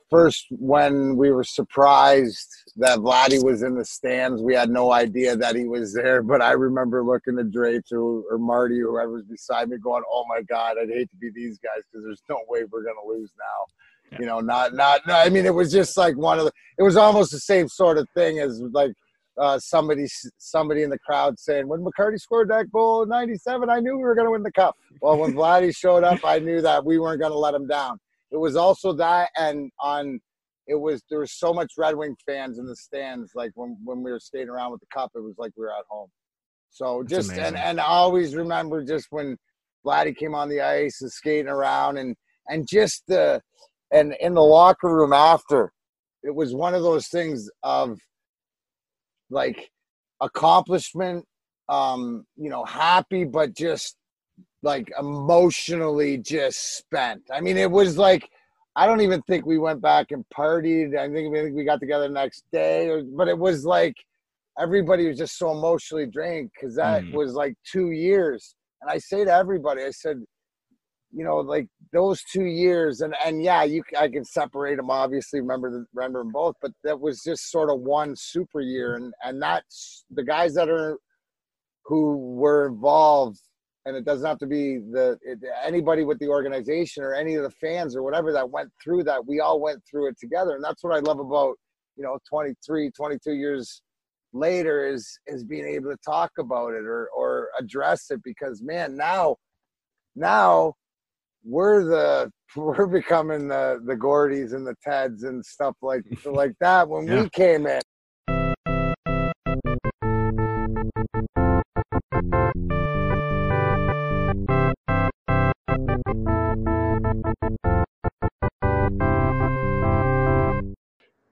first 0.10 0.46
when 0.52 1.18
we 1.18 1.32
were 1.32 1.44
surprised 1.44 2.48
that 2.78 3.00
Vladdy 3.00 3.44
was 3.44 3.64
in 3.64 3.76
the 3.76 3.86
stands. 3.86 4.42
We 4.42 4.54
had 4.54 4.70
no 4.70 4.92
idea 4.92 5.36
that 5.36 5.56
he 5.56 5.66
was 5.66 5.94
there, 5.94 6.22
but 6.22 6.42
I 6.42 6.52
remember 6.52 7.04
looking 7.04 7.40
at 7.40 7.52
Drake 7.52 7.92
or, 7.92 8.24
or 8.30 8.38
Marty 8.38 8.82
or 8.82 8.92
whoever's 8.92 9.26
beside 9.26 9.70
me, 9.70 9.78
going, 9.78 10.04
"Oh 10.10 10.26
my 10.30 10.42
God, 10.42 10.78
I'd 10.82 10.90
hate 10.90 11.10
to 11.10 11.18
be 11.18 11.30
these 11.34 11.60
guys 11.60 11.84
because 11.92 12.06
there's 12.06 12.24
no 12.30 12.40
way 12.48 12.64
we're 12.72 12.84
gonna 12.84 13.06
lose 13.06 13.32
now." 13.38 13.74
Yeah. 14.12 14.18
You 14.20 14.26
know, 14.28 14.40
not 14.40 14.74
not. 14.74 15.02
I 15.10 15.30
mean, 15.30 15.46
it 15.46 15.54
was 15.54 15.72
just 15.72 15.98
like 15.98 16.16
one 16.16 16.40
of 16.40 16.46
the. 16.46 16.52
It 16.78 16.84
was 16.84 16.98
almost 16.98 17.32
the 17.32 17.40
same 17.40 17.68
sort 17.68 17.98
of 17.98 18.08
thing 18.16 18.40
as 18.40 18.62
like 18.72 18.94
uh, 19.38 19.60
somebody 19.60 20.08
somebody 20.38 20.84
in 20.84 20.90
the 20.90 21.00
crowd 21.00 21.40
saying, 21.40 21.68
"When 21.68 21.84
McCarty 21.84 22.20
scored 22.20 22.50
that 22.50 22.72
goal 22.72 23.04
in 23.04 23.10
'97, 23.10 23.70
I 23.70 23.80
knew 23.80 23.98
we 23.98 24.04
were 24.04 24.16
going 24.16 24.28
to 24.28 24.32
win 24.32 24.44
the 24.44 24.52
cup." 24.52 24.76
Well, 25.02 25.18
when 25.18 25.34
Vladdy 25.34 25.76
showed 25.76 26.04
up, 26.04 26.20
I 26.24 26.40
knew 26.40 26.62
that 26.62 26.86
we 26.86 27.00
weren't 27.00 27.20
going 27.20 27.32
to 27.32 27.38
let 27.38 27.54
him 27.54 27.68
down. 27.68 28.00
It 28.32 28.38
was 28.38 28.56
also 28.56 28.94
that, 28.94 29.30
and 29.38 29.72
on 29.80 30.20
it 30.68 30.76
was 30.76 31.04
there 31.10 31.20
was 31.20 31.34
so 31.34 31.54
much 31.54 31.74
Red 31.78 31.96
Wing 31.96 32.16
fans 32.26 32.60
in 32.60 32.66
the 32.66 32.76
stands. 32.76 33.32
Like 33.36 33.52
when 33.56 33.78
when 33.84 34.04
we 34.04 34.12
were 34.12 34.20
skating 34.20 34.50
around 34.50 34.72
with 34.72 34.82
the 34.82 34.88
cup, 34.94 35.12
it 35.16 35.22
was 35.22 35.36
like 35.38 35.52
we 35.58 35.62
were 35.62 35.72
at 35.72 35.86
home. 35.90 36.10
So 36.70 37.04
just 37.04 37.38
and 37.38 37.56
and 37.58 37.80
I 37.80 37.86
always 37.86 38.36
remember 38.36 38.84
just 38.84 39.08
when 39.10 39.38
Vladdy 39.86 40.16
came 40.16 40.36
on 40.36 40.50
the 40.50 40.62
ice 40.62 41.02
and 41.02 41.12
skating 41.12 41.48
around 41.48 41.98
and 41.98 42.16
and 42.50 42.68
just 42.68 43.04
the 43.08 43.42
and 43.92 44.16
in 44.20 44.34
the 44.34 44.42
locker 44.42 44.94
room 44.94 45.14
after 45.14 45.72
it 46.24 46.34
was 46.34 46.56
one 46.56 46.74
of 46.74 46.82
those 46.82 47.08
things 47.08 47.50
of 47.64 48.00
like 49.30 49.70
accomplishment 50.22 51.26
um 51.70 52.26
you 52.38 52.50
know 52.50 52.64
happy 52.64 53.24
but 53.24 53.56
just 53.56 53.98
like 54.62 54.92
emotionally 55.00 56.18
just 56.18 56.78
spent. 56.78 57.22
I 57.32 57.40
mean 57.40 57.58
it 57.58 57.70
was 57.70 57.98
like 57.98 58.28
i 58.76 58.86
don't 58.86 59.02
even 59.02 59.22
think 59.24 59.46
we 59.46 59.58
went 59.58 59.82
back 59.82 60.12
and 60.12 60.26
partied. 60.36 60.98
I 60.98 61.08
think, 61.08 61.36
I 61.36 61.44
think 61.44 61.56
we 61.56 61.64
got 61.64 61.80
together 61.80 62.08
the 62.08 62.14
next 62.14 62.44
day 62.52 62.90
or, 62.90 63.04
but 63.04 63.28
it 63.28 63.38
was 63.38 63.66
like 63.66 63.96
everybody 64.60 65.08
was 65.08 65.18
just 65.18 65.38
so 65.38 65.52
emotionally 65.52 66.06
drained 66.06 66.50
because 66.54 66.76
that 66.76 67.04
mm. 67.04 67.14
was 67.14 67.34
like 67.34 67.56
two 67.64 67.92
years. 67.92 68.56
And 68.82 68.92
i 68.92 68.98
say 68.98 69.24
to 69.24 69.34
everybody 69.34 69.84
i 69.84 69.92
said 69.92 70.18
you 71.16 71.24
know, 71.24 71.38
like 71.38 71.68
those 71.94 72.22
two 72.32 72.46
years, 72.46 73.02
and 73.02 73.16
and 73.26 73.42
yeah, 73.44 73.64
you 73.64 73.84
I 73.98 74.10
can 74.10 74.26
separate 74.26 74.76
them. 74.78 74.90
Obviously, 74.92 75.40
remember 75.40 75.72
the, 75.72 75.86
remember 75.94 76.20
them 76.20 76.32
both, 76.32 76.56
but 76.62 76.72
that 76.84 77.00
was 77.00 77.24
just 77.24 77.52
sort 77.52 77.70
of 77.70 77.80
one 77.80 78.16
super 78.16 78.60
year, 78.62 78.96
and 78.96 79.14
and 79.24 79.42
that's 79.42 80.06
the 80.12 80.24
guys 80.24 80.54
that 80.56 80.70
are 80.70 80.98
who 81.86 82.18
were 82.18 82.68
involved 82.68 83.40
and 83.86 83.96
it 83.96 84.04
doesn't 84.04 84.26
have 84.26 84.40
to 84.40 84.48
be 84.48 84.80
the 84.92 85.18
it, 85.22 85.40
anybody 85.64 86.04
with 86.04 86.20
the 86.20 86.28
organization 86.28 87.04
or 87.04 87.14
any 87.14 87.36
of 87.36 87.44
the 87.44 87.52
fans 87.52 87.96
or 87.96 88.02
whatever 88.02 88.32
that 88.34 88.50
went 88.50 88.70
through 88.84 89.04
that. 89.04 89.26
We 89.26 89.40
all 89.40 89.62
went 89.62 89.82
through 89.90 90.10
it 90.10 90.20
together, 90.20 90.56
and 90.56 90.64
that's 90.64 90.84
what 90.84 90.96
I 90.96 91.00
love 91.00 91.20
about 91.20 91.56
you 91.96 92.04
know 92.04 92.18
23, 92.28 92.92
22 92.92 93.34
years 93.34 93.82
later 94.34 94.86
is 94.86 95.20
is 95.28 95.44
being 95.44 95.66
able 95.66 95.92
to 95.92 95.98
talk 96.04 96.32
about 96.40 96.74
it 96.74 96.84
or 96.86 97.10
or 97.16 97.50
address 97.60 98.10
it 98.10 98.22
because 98.24 98.62
man 98.62 98.98
now 98.98 99.38
now 100.16 100.74
we're 101.46 101.84
the 101.84 102.32
we're 102.56 102.88
becoming 102.88 103.48
the 103.48 103.80
the 103.86 103.96
Gordys 103.96 104.54
and 104.54 104.66
the 104.66 104.76
Teds 104.86 105.24
and 105.24 105.46
stuff 105.46 105.76
like 105.82 106.04
like 106.26 106.54
that 106.60 106.90
when 106.90 107.08
yeah. 107.08 107.22
we 107.22 107.30
came 107.30 107.68
in. 107.68 107.82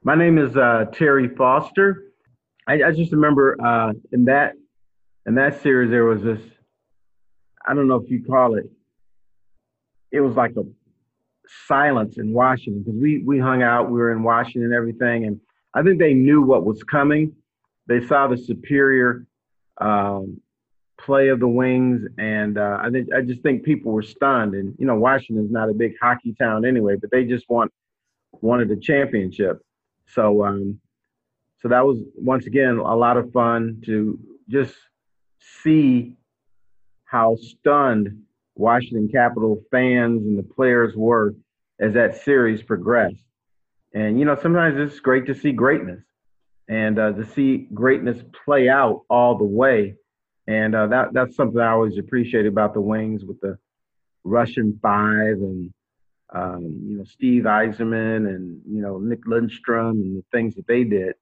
My 0.06 0.16
name 0.16 0.38
is 0.38 0.58
uh, 0.58 0.86
Terry 0.94 1.30
Foster. 1.30 2.04
I, 2.68 2.84
I 2.84 2.92
just 2.92 3.14
remember 3.14 3.58
uh, 3.64 3.94
in 4.12 4.26
that 4.26 4.54
in 5.26 5.36
that 5.36 5.62
series 5.62 5.90
there 5.90 6.06
was 6.06 6.22
this. 6.22 6.42
I 7.66 7.74
don't 7.74 7.88
know 7.88 7.96
if 7.96 8.12
you 8.12 8.24
call 8.24 8.56
it. 8.56 8.70
It 10.14 10.22
was 10.22 10.36
like 10.36 10.54
a 10.56 10.64
silence 11.68 12.18
in 12.18 12.32
Washington 12.34 12.84
because 12.84 13.02
we 13.02 13.24
we 13.24 13.40
hung 13.40 13.62
out. 13.62 13.92
We 13.92 14.00
were 14.00 14.12
in 14.12 14.24
Washington 14.24 14.66
and 14.66 14.74
everything, 14.74 15.26
and 15.26 15.42
I 15.74 15.84
think 15.84 16.00
they 16.00 16.14
knew 16.14 16.42
what 16.42 16.66
was 16.66 16.84
coming. 16.84 17.34
They 17.88 18.06
saw 18.06 18.28
the 18.28 18.38
superior 18.38 19.26
um, 19.80 20.40
play 21.00 21.30
of 21.30 21.40
the 21.40 21.48
Wings, 21.48 22.08
and 22.18 22.58
uh, 22.58 22.78
I 22.82 22.90
think 22.90 23.10
I 23.14 23.22
just 23.22 23.42
think 23.42 23.64
people 23.64 23.92
were 23.92 24.04
stunned. 24.04 24.54
And 24.54 24.76
you 24.80 24.86
know, 24.86 24.96
Washington's 24.96 25.52
not 25.52 25.70
a 25.70 25.74
big 25.74 25.94
hockey 26.02 26.36
town 26.40 26.66
anyway, 26.66 26.96
but 26.96 27.12
they 27.12 27.26
just 27.26 27.50
want 27.50 27.72
wanted 28.42 28.72
a 28.72 28.78
championship. 28.78 29.62
So 30.08 30.46
um, 30.46 30.80
so 31.62 31.70
that 31.70 31.86
was 31.86 32.00
once 32.16 32.46
again 32.46 32.78
a 32.78 32.96
lot 32.96 33.18
of 33.18 33.32
fun 33.32 33.82
to 33.86 34.20
just 34.50 34.76
see 35.62 36.16
how 37.06 37.36
stunned 37.36 38.22
Washington 38.56 39.10
Capital 39.12 39.62
fans 39.72 40.22
and 40.26 40.38
the 40.38 40.44
players 40.44 40.96
were 40.96 41.36
as 41.80 41.94
that 41.94 42.24
series 42.24 42.62
progressed. 42.62 43.24
And 43.94 44.20
you 44.20 44.26
know, 44.26 44.38
sometimes 44.42 44.78
it's 44.78 45.00
great 45.00 45.26
to 45.28 45.36
see 45.36 45.52
greatness 45.52 46.04
and 46.68 46.98
uh, 47.00 47.14
to 47.14 47.26
see 47.26 47.68
greatness 47.74 48.24
play 48.46 48.70
out 48.70 49.02
all 49.10 49.38
the 49.38 49.44
way. 49.44 49.96
And 50.48 50.76
uh, 50.76 50.88
that 50.88 51.14
that's 51.14 51.36
something 51.36 51.60
I 51.60 51.72
always 51.72 51.98
appreciate 51.98 52.46
about 52.46 52.74
the 52.74 52.82
Wings 52.82 53.24
with 53.24 53.40
the 53.42 53.58
Russian 54.24 54.80
Five 54.82 55.38
and 55.38 55.74
um, 56.34 56.82
you 56.86 56.98
know, 56.98 57.04
Steve 57.04 57.44
Yzerman 57.44 58.28
and, 58.28 58.60
you 58.68 58.82
know, 58.82 58.98
Nick 58.98 59.24
Lidstrom 59.26 59.92
and 59.92 60.18
the 60.18 60.24
things 60.32 60.56
that 60.56 60.68
they 60.68 60.84
did 60.84 61.14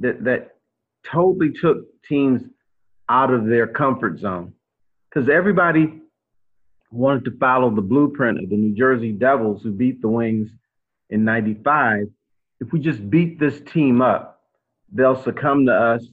that, 0.00 0.24
that 0.24 0.56
totally 1.04 1.52
took 1.52 1.84
teams 2.08 2.42
out 3.08 3.32
of 3.32 3.46
their 3.46 3.66
comfort 3.66 4.18
zone. 4.18 4.54
Because 5.08 5.28
everybody 5.28 6.00
wanted 6.90 7.24
to 7.26 7.38
follow 7.38 7.70
the 7.70 7.82
blueprint 7.82 8.42
of 8.42 8.50
the 8.50 8.56
New 8.56 8.74
Jersey 8.74 9.12
Devils 9.12 9.62
who 9.62 9.72
beat 9.72 10.00
the 10.00 10.08
Wings 10.08 10.50
in 11.10 11.24
95. 11.24 12.08
If 12.60 12.72
we 12.72 12.80
just 12.80 13.08
beat 13.10 13.38
this 13.38 13.60
team 13.60 14.02
up, 14.02 14.42
they'll 14.92 15.22
succumb 15.22 15.66
to 15.66 15.72
us. 15.72 16.04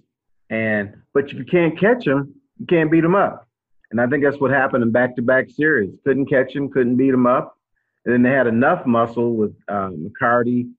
And, 0.49 1.01
but 1.13 1.25
if 1.25 1.33
you 1.33 1.45
can't 1.45 1.79
catch 1.79 2.05
them, 2.05 2.35
you 2.59 2.65
can't 2.65 2.91
beat 2.91 3.01
them 3.01 3.15
up. 3.15 3.47
And 3.91 4.01
I 4.01 4.07
think 4.07 4.23
that's 4.23 4.39
what 4.39 4.51
happened 4.51 4.83
in 4.83 4.91
back 4.91 5.15
to 5.15 5.21
back 5.21 5.49
series. 5.49 5.97
Couldn't 6.03 6.27
catch 6.27 6.53
them, 6.53 6.69
couldn't 6.69 6.97
beat 6.97 7.11
them 7.11 7.25
up. 7.25 7.57
And 8.03 8.13
then 8.13 8.21
they 8.23 8.29
had 8.29 8.47
enough 8.47 8.85
muscle 8.85 9.35
with 9.35 9.55
um, 9.67 10.09
McCarty 10.09 10.69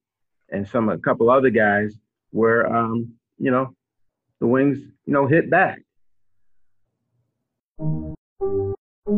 and 0.49 0.67
some 0.67 0.89
a 0.89 0.97
couple 0.97 1.29
other 1.29 1.49
guys 1.49 1.97
where 2.31 2.73
um, 2.73 3.13
you 3.37 3.51
know 3.51 3.75
the 4.39 4.47
wings 4.47 4.79
you 5.05 5.13
know 5.13 5.27
hit 5.27 5.49
back. 5.49 5.79
My 9.07 9.13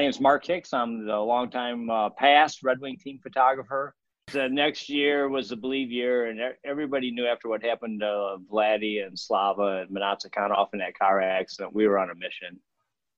name 0.00 0.10
is 0.10 0.20
Mark 0.20 0.44
Hicks. 0.44 0.74
I'm 0.74 1.06
the 1.06 1.16
longtime 1.16 1.88
uh, 1.88 2.10
past 2.10 2.62
Red 2.62 2.80
Wing 2.80 2.98
team 2.98 3.18
photographer 3.22 3.94
the 4.32 4.48
next 4.48 4.88
year 4.88 5.28
was 5.28 5.48
the 5.48 5.56
believe 5.56 5.90
year, 5.90 6.26
and 6.26 6.40
everybody 6.64 7.10
knew 7.10 7.26
after 7.26 7.48
what 7.48 7.62
happened 7.62 8.00
to 8.00 8.36
Vladdy 8.52 9.04
and 9.04 9.18
Slava 9.18 9.86
and 9.86 9.90
Mnatsakanov 9.90 10.68
in 10.72 10.80
that 10.80 10.98
car 10.98 11.20
accident, 11.20 11.74
we 11.74 11.86
were 11.86 11.98
on 11.98 12.10
a 12.10 12.14
mission. 12.14 12.60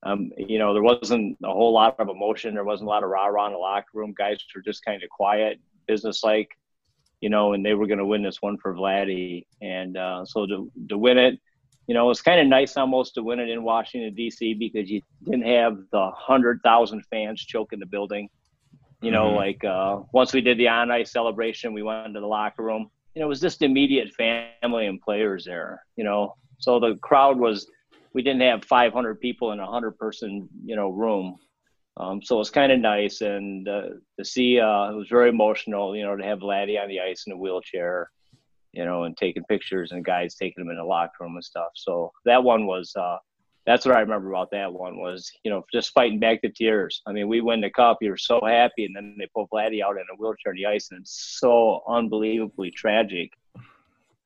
Um, 0.02 0.30
you 0.36 0.58
know, 0.58 0.72
there 0.72 0.82
wasn't 0.82 1.36
a 1.44 1.52
whole 1.52 1.72
lot 1.72 1.98
of 1.98 2.08
emotion. 2.08 2.54
There 2.54 2.64
wasn't 2.64 2.88
a 2.88 2.90
lot 2.90 3.04
of 3.04 3.10
rah 3.10 3.26
rah 3.26 3.46
in 3.46 3.52
the 3.52 3.58
locker 3.58 3.88
room. 3.94 4.14
Guys 4.16 4.38
were 4.54 4.62
just 4.62 4.84
kind 4.84 5.02
of 5.02 5.10
quiet, 5.10 5.60
business 5.86 6.24
like, 6.24 6.48
you 7.20 7.28
know, 7.28 7.52
and 7.52 7.64
they 7.64 7.74
were 7.74 7.86
going 7.86 7.98
to 7.98 8.06
win 8.06 8.22
this 8.22 8.40
one 8.40 8.56
for 8.56 8.74
Vladdy. 8.74 9.46
And 9.60 9.96
uh, 9.96 10.24
so 10.24 10.46
to, 10.46 10.72
to 10.88 10.96
win 10.96 11.18
it, 11.18 11.38
you 11.86 11.94
know, 11.94 12.04
it 12.04 12.08
was 12.08 12.22
kind 12.22 12.40
of 12.40 12.46
nice 12.46 12.76
almost 12.76 13.14
to 13.14 13.22
win 13.22 13.40
it 13.40 13.50
in 13.50 13.62
Washington, 13.62 14.14
D.C., 14.14 14.54
because 14.54 14.88
you 14.88 15.02
didn't 15.24 15.46
have 15.46 15.76
the 15.92 15.98
100,000 15.98 17.02
fans 17.10 17.44
choking 17.44 17.80
the 17.80 17.86
building 17.86 18.30
you 19.02 19.10
know, 19.10 19.28
mm-hmm. 19.28 19.36
like 19.36 19.64
uh, 19.64 20.00
once 20.12 20.32
we 20.32 20.40
did 20.40 20.58
the 20.58 20.68
on 20.68 20.90
ice 20.90 21.10
celebration, 21.10 21.72
we 21.72 21.82
went 21.82 22.06
into 22.06 22.20
the 22.20 22.26
locker 22.26 22.62
room. 22.62 22.90
You 23.14 23.20
know, 23.20 23.26
it 23.26 23.28
was 23.28 23.40
just 23.40 23.62
immediate 23.62 24.12
family 24.14 24.86
and 24.86 25.00
players 25.00 25.44
there. 25.44 25.84
You 25.96 26.04
know, 26.04 26.36
so 26.58 26.78
the 26.78 26.96
crowd 26.96 27.38
was. 27.38 27.66
We 28.12 28.22
didn't 28.22 28.42
have 28.42 28.64
500 28.64 29.20
people 29.20 29.52
in 29.52 29.60
a 29.60 29.64
100 29.64 29.98
person, 29.98 30.48
you 30.64 30.76
know, 30.76 30.90
room. 30.90 31.36
Um, 31.96 32.22
so 32.22 32.36
it 32.36 32.38
was 32.38 32.50
kind 32.50 32.72
of 32.72 32.80
nice, 32.80 33.20
and 33.20 33.68
uh, 33.68 33.82
to 34.18 34.24
see 34.24 34.58
uh, 34.58 34.90
it 34.90 34.96
was 34.96 35.08
very 35.10 35.28
emotional. 35.28 35.94
You 35.94 36.04
know, 36.04 36.16
to 36.16 36.24
have 36.24 36.38
Vladdy 36.38 36.80
on 36.80 36.88
the 36.88 37.00
ice 37.00 37.24
in 37.26 37.32
a 37.32 37.36
wheelchair, 37.36 38.10
you 38.72 38.84
know, 38.84 39.04
and 39.04 39.16
taking 39.16 39.44
pictures 39.44 39.92
and 39.92 40.04
guys 40.04 40.34
taking 40.34 40.64
them 40.64 40.70
in 40.70 40.78
the 40.78 40.84
locker 40.84 41.12
room 41.20 41.34
and 41.34 41.44
stuff. 41.44 41.70
So 41.74 42.12
that 42.24 42.42
one 42.42 42.66
was 42.66 42.92
uh, 42.96 43.18
that's 43.66 43.84
what 43.84 43.96
I 43.96 44.00
remember 44.00 44.30
about 44.30 44.50
that 44.52 44.72
one 44.72 44.98
was, 44.98 45.30
you 45.44 45.50
know, 45.50 45.64
just 45.72 45.92
fighting 45.92 46.18
back 46.18 46.40
the 46.42 46.48
tears. 46.48 47.02
I 47.06 47.12
mean, 47.12 47.28
we 47.28 47.40
win 47.40 47.60
the 47.60 47.70
cup, 47.70 47.98
you're 48.00 48.16
so 48.16 48.40
happy, 48.44 48.84
and 48.86 48.96
then 48.96 49.16
they 49.18 49.28
pull 49.34 49.48
Vladdy 49.52 49.82
out 49.82 49.96
in 49.96 50.04
a 50.12 50.16
wheelchair 50.16 50.52
on 50.52 50.56
the 50.56 50.66
ice, 50.66 50.90
and 50.90 51.00
it's 51.00 51.38
so 51.38 51.82
unbelievably 51.88 52.70
tragic. 52.72 53.32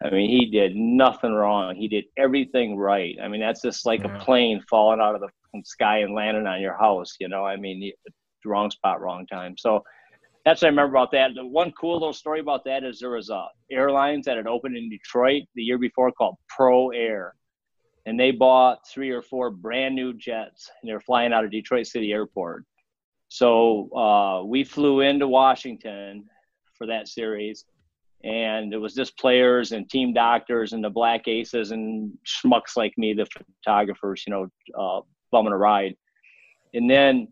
I 0.04 0.10
mean, 0.10 0.28
he 0.28 0.50
did 0.50 0.76
nothing 0.76 1.32
wrong. 1.32 1.74
He 1.74 1.88
did 1.88 2.04
everything 2.18 2.76
right. 2.76 3.16
I 3.22 3.28
mean, 3.28 3.40
that's 3.40 3.62
just 3.62 3.86
like 3.86 4.00
yeah. 4.00 4.14
a 4.14 4.20
plane 4.20 4.62
falling 4.68 5.00
out 5.00 5.14
of 5.14 5.22
the 5.22 5.28
sky 5.64 5.98
and 5.98 6.14
landing 6.14 6.46
on 6.46 6.60
your 6.60 6.76
house. 6.76 7.16
You 7.18 7.28
know, 7.28 7.44
I 7.44 7.56
mean, 7.56 7.90
wrong 8.44 8.70
spot, 8.70 9.00
wrong 9.00 9.26
time. 9.26 9.56
So 9.56 9.82
that's 10.44 10.60
what 10.60 10.66
I 10.66 10.70
remember 10.70 10.94
about 10.94 11.10
that. 11.12 11.30
The 11.34 11.46
one 11.46 11.72
cool 11.72 11.94
little 11.94 12.12
story 12.12 12.40
about 12.40 12.64
that 12.66 12.84
is 12.84 13.00
there 13.00 13.10
was 13.10 13.30
a 13.30 13.46
airlines 13.70 14.26
that 14.26 14.36
had 14.36 14.46
opened 14.46 14.76
in 14.76 14.90
Detroit 14.90 15.44
the 15.54 15.62
year 15.62 15.78
before 15.78 16.12
called 16.12 16.36
Pro 16.48 16.90
Air 16.90 17.34
and 18.06 18.18
they 18.18 18.30
bought 18.30 18.86
three 18.86 19.10
or 19.10 19.22
four 19.22 19.50
brand 19.50 19.94
new 19.94 20.12
jets 20.12 20.70
and 20.80 20.88
they 20.88 20.92
were 20.92 21.00
flying 21.00 21.32
out 21.32 21.44
of 21.44 21.50
Detroit 21.50 21.86
City 21.86 22.12
Airport. 22.12 22.64
So 23.28 23.90
uh, 23.96 24.44
we 24.44 24.64
flew 24.64 25.00
into 25.00 25.26
Washington 25.26 26.26
for 26.76 26.86
that 26.86 27.08
series, 27.08 27.64
and 28.24 28.72
it 28.72 28.78
was 28.78 28.94
just 28.94 29.18
players 29.18 29.72
and 29.72 29.88
team 29.88 30.14
doctors 30.14 30.72
and 30.72 30.82
the 30.82 30.90
Black 30.90 31.28
Aces 31.28 31.70
and 31.70 32.10
schmucks 32.26 32.76
like 32.76 32.94
me, 32.96 33.12
the 33.12 33.26
photographers, 33.62 34.24
you 34.26 34.32
know, 34.32 34.48
uh, 34.78 35.00
bumming 35.30 35.52
a 35.52 35.56
ride. 35.56 35.94
And 36.72 36.90
then 36.90 37.28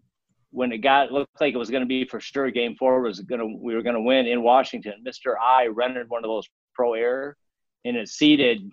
when 0.50 0.70
it 0.70 0.78
got 0.78 1.10
looked 1.10 1.40
like 1.40 1.54
it 1.54 1.58
was 1.58 1.70
going 1.70 1.82
to 1.82 1.86
be 1.86 2.04
for 2.04 2.20
sure, 2.20 2.50
Game 2.50 2.76
Four 2.78 3.00
was 3.00 3.20
going 3.20 3.40
to 3.40 3.58
we 3.60 3.74
were 3.74 3.82
going 3.82 3.96
to 3.96 4.02
win 4.02 4.26
in 4.26 4.42
Washington. 4.42 4.94
Mister 5.02 5.38
I 5.38 5.66
rented 5.66 6.10
one 6.10 6.24
of 6.24 6.28
those 6.28 6.48
Pro 6.74 6.92
Air, 6.92 7.36
and 7.86 7.96
it 7.96 8.08
seated 8.08 8.70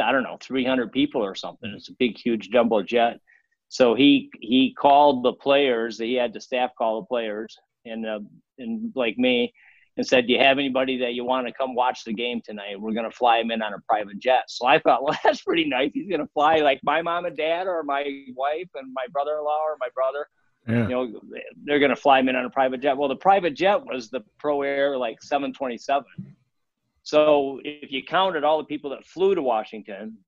I 0.00 0.12
don't 0.12 0.22
know, 0.22 0.38
300 0.42 0.92
people 0.92 1.22
or 1.22 1.34
something. 1.34 1.72
It's 1.74 1.88
a 1.88 1.94
big, 1.98 2.18
huge 2.18 2.50
jumbo 2.50 2.82
jet. 2.82 3.18
So 3.68 3.94
he 3.94 4.30
he 4.40 4.74
called 4.78 5.24
the 5.24 5.32
players. 5.32 5.98
He 5.98 6.14
had 6.14 6.32
the 6.32 6.40
staff 6.40 6.70
call 6.78 7.00
the 7.00 7.06
players, 7.06 7.56
and 7.84 8.06
uh, 8.06 8.20
and 8.58 8.92
like 8.94 9.18
me, 9.18 9.52
and 9.96 10.06
said, 10.06 10.26
"Do 10.26 10.32
you 10.32 10.38
have 10.38 10.58
anybody 10.58 10.98
that 10.98 11.14
you 11.14 11.24
want 11.24 11.46
to 11.46 11.52
come 11.52 11.74
watch 11.74 12.04
the 12.04 12.12
game 12.12 12.40
tonight? 12.44 12.80
We're 12.80 12.92
going 12.92 13.10
to 13.10 13.16
fly 13.16 13.38
him 13.38 13.50
in 13.50 13.62
on 13.62 13.72
a 13.74 13.78
private 13.88 14.18
jet." 14.18 14.44
So 14.48 14.66
I 14.66 14.78
thought, 14.78 15.02
well, 15.04 15.16
that's 15.24 15.42
pretty 15.42 15.66
nice. 15.68 15.90
He's 15.94 16.08
going 16.08 16.20
to 16.20 16.32
fly 16.32 16.56
like 16.56 16.80
my 16.82 17.02
mom 17.02 17.24
and 17.24 17.36
dad, 17.36 17.66
or 17.66 17.82
my 17.82 18.24
wife 18.34 18.68
and 18.74 18.92
my 18.92 19.06
brother-in-law, 19.12 19.60
or 19.64 19.76
my 19.80 19.88
brother. 19.94 20.28
Yeah. 20.68 20.88
You 20.88 20.94
know, 20.94 21.20
they're 21.64 21.78
going 21.78 21.90
to 21.90 21.96
fly 21.96 22.18
him 22.18 22.28
in 22.28 22.36
on 22.36 22.44
a 22.44 22.50
private 22.50 22.80
jet. 22.80 22.96
Well, 22.96 23.08
the 23.08 23.16
private 23.16 23.54
jet 23.54 23.84
was 23.84 24.10
the 24.10 24.20
Pro 24.38 24.62
Air 24.62 24.98
like 24.98 25.22
727. 25.22 26.04
So 27.04 27.60
if 27.62 27.92
you 27.92 28.02
counted 28.02 28.42
all 28.42 28.58
the 28.58 28.64
people 28.64 28.90
that 28.90 29.06
flew 29.06 29.36
to 29.36 29.42
Washington 29.42 30.18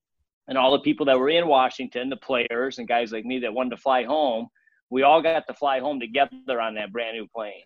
and 0.47 0.57
all 0.57 0.71
the 0.71 0.79
people 0.79 1.05
that 1.07 1.19
were 1.19 1.29
in 1.29 1.49
Washington, 1.49 2.09
the 2.09 2.17
players 2.17 2.79
and 2.79 2.87
guys 2.87 3.11
like 3.11 3.25
me 3.25 3.41
that 3.41 3.53
wanted 3.53 3.71
to 3.71 3.79
fly 3.79 4.05
home, 4.05 4.47
we 4.89 5.03
all 5.03 5.21
got 5.21 5.49
to 5.49 5.55
fly 5.55 5.81
home 5.81 5.99
together 5.99 6.61
on 6.61 6.77
that 6.77 6.93
brand 6.93 7.17
new 7.17 7.27
plane. 7.27 7.65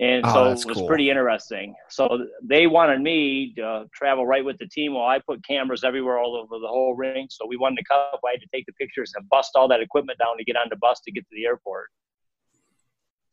And 0.00 0.24
Oh, 0.26 0.32
so 0.32 0.46
it 0.46 0.66
was 0.66 0.78
cool. 0.78 0.86
pretty 0.86 1.10
interesting. 1.10 1.74
So 1.90 2.26
they 2.42 2.66
wanted 2.66 3.00
me 3.02 3.52
to 3.56 3.84
travel 3.94 4.26
right 4.26 4.44
with 4.44 4.58
the 4.58 4.66
team 4.66 4.94
while 4.94 5.06
I 5.06 5.18
put 5.20 5.46
cameras 5.46 5.84
everywhere 5.84 6.18
all 6.18 6.34
over 6.34 6.58
the 6.58 6.66
whole 6.66 6.94
ring. 6.94 7.26
So 7.30 7.46
we 7.46 7.56
won 7.56 7.74
the 7.74 7.84
cup. 7.84 8.20
I 8.26 8.32
had 8.32 8.40
to 8.40 8.48
take 8.52 8.66
the 8.66 8.72
pictures 8.72 9.12
and 9.16 9.28
bust 9.28 9.50
all 9.54 9.68
that 9.68 9.80
equipment 9.80 10.18
down 10.18 10.38
to 10.38 10.44
get 10.44 10.56
on 10.56 10.66
the 10.70 10.76
bus 10.76 11.00
to 11.04 11.12
get 11.12 11.22
to 11.28 11.34
the 11.36 11.44
airport. 11.44 11.88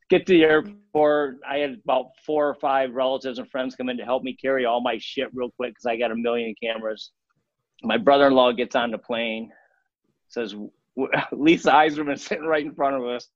Get 0.09 0.25
to 0.25 0.33
the 0.33 0.43
airport. 0.43 1.37
I 1.49 1.57
had 1.59 1.79
about 1.83 2.07
four 2.25 2.49
or 2.49 2.55
five 2.55 2.93
relatives 2.93 3.39
and 3.39 3.49
friends 3.49 3.75
come 3.75 3.89
in 3.89 3.97
to 3.97 4.05
help 4.05 4.23
me 4.23 4.35
carry 4.35 4.65
all 4.65 4.81
my 4.81 4.97
shit 4.99 5.29
real 5.33 5.51
quick 5.51 5.71
because 5.71 5.85
I 5.85 5.97
got 5.97 6.11
a 6.11 6.15
million 6.15 6.53
cameras. 6.61 7.11
My 7.83 7.97
brother-in-law 7.97 8.53
gets 8.53 8.75
on 8.75 8.91
the 8.91 8.97
plane, 8.97 9.51
says 10.27 10.55
Lisa 11.31 11.71
Yzerman 11.71 12.19
sitting 12.19 12.45
right 12.45 12.65
in 12.65 12.73
front 12.75 12.95
of 12.95 13.05
us. 13.05 13.29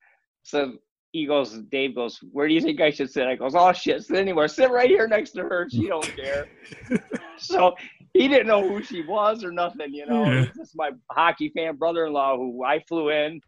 Says 0.43 0.69
he 1.13 1.27
goes, 1.27 1.51
Dave 1.71 1.93
goes, 1.93 2.19
where 2.31 2.47
do 2.47 2.55
you 2.55 2.59
think 2.59 2.81
I 2.81 2.89
should 2.89 3.09
sit? 3.09 3.27
I 3.27 3.35
goes, 3.35 3.53
oh 3.55 3.71
shit, 3.71 4.03
sit 4.03 4.17
anywhere. 4.17 4.47
Sit 4.47 4.71
right 4.71 4.89
here 4.89 5.07
next 5.07 5.31
to 5.31 5.43
her. 5.43 5.67
She 5.69 5.87
don't 5.87 6.11
care. 6.17 6.47
so 7.37 7.75
he 8.13 8.27
didn't 8.27 8.47
know 8.47 8.67
who 8.67 8.83
she 8.83 9.03
was 9.03 9.43
or 9.43 9.51
nothing, 9.51 9.93
you 9.93 10.07
know. 10.07 10.25
Yeah. 10.25 10.45
Just 10.57 10.75
my 10.75 10.89
hockey 11.11 11.49
fan 11.49 11.75
brother-in-law 11.75 12.37
who 12.37 12.63
I 12.63 12.79
flew 12.87 13.09
in 13.09 13.39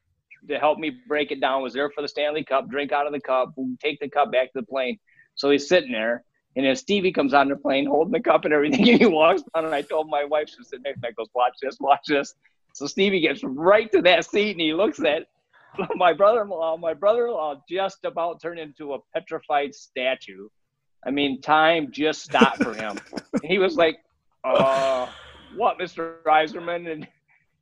to 0.48 0.60
help 0.60 0.78
me 0.78 0.92
break 1.08 1.32
it 1.32 1.42
down. 1.42 1.64
Was 1.64 1.74
there 1.74 1.90
for 1.90 2.04
the 2.04 2.08
Stanley 2.08 2.44
Cup, 2.44 2.70
drink 2.70 2.92
out 2.92 3.08
of 3.08 3.14
the 3.14 3.20
cup, 3.20 3.56
take 3.82 4.00
the 4.00 4.10
cup 4.10 4.32
back 4.32 4.54
to 4.54 4.62
the 4.62 4.66
plane. 4.68 5.00
So 5.34 5.50
he's 5.50 5.68
sitting 5.68 5.92
there. 5.92 6.24
And 6.56 6.68
then 6.68 6.76
Stevie 6.76 7.12
comes 7.12 7.34
on 7.34 7.50
the 7.50 7.56
plane 7.56 7.88
holding 7.88 8.14
the 8.14 8.20
cup 8.20 8.46
and 8.46 8.54
everything, 8.54 8.88
and 8.90 9.00
he 9.00 9.08
walks 9.08 9.42
down. 9.56 9.66
And 9.66 9.74
I 9.74 9.82
told 9.82 10.08
my 10.08 10.24
wife, 10.24 10.50
she's 10.50 10.70
sitting 10.70 10.84
next 10.84 11.02
to 11.02 11.08
me, 11.08 11.10
I 11.10 11.12
goes, 11.14 11.30
Watch 11.34 11.56
this, 11.64 11.78
watch 11.80 12.06
this. 12.08 12.36
So 12.74 12.86
Stevie 12.86 13.22
gets 13.22 13.44
right 13.44 13.92
to 13.92 14.04
that 14.04 14.30
seat 14.30 14.52
and 14.52 14.62
he 14.62 14.74
looks 14.74 15.00
at 15.00 15.26
my 15.96 16.14
brother-in-law. 16.14 16.78
My 16.78 16.94
brother-in-law 16.94 17.62
just 17.70 18.06
about 18.06 18.42
turned 18.42 18.60
into 18.60 18.94
a 18.94 19.00
petrified 19.14 19.74
statue. 19.76 20.48
I 21.06 21.12
mean, 21.12 21.42
time 21.42 21.92
just 21.92 22.24
stopped 22.24 22.64
for 22.64 22.74
him. 22.74 22.98
And 23.34 23.44
he 23.44 23.60
was 23.60 23.76
like, 23.76 23.98
uh, 24.44 25.08
what, 25.56 25.78
Mr. 25.80 26.16
Yzerman? 26.26 26.92
And 26.92 27.08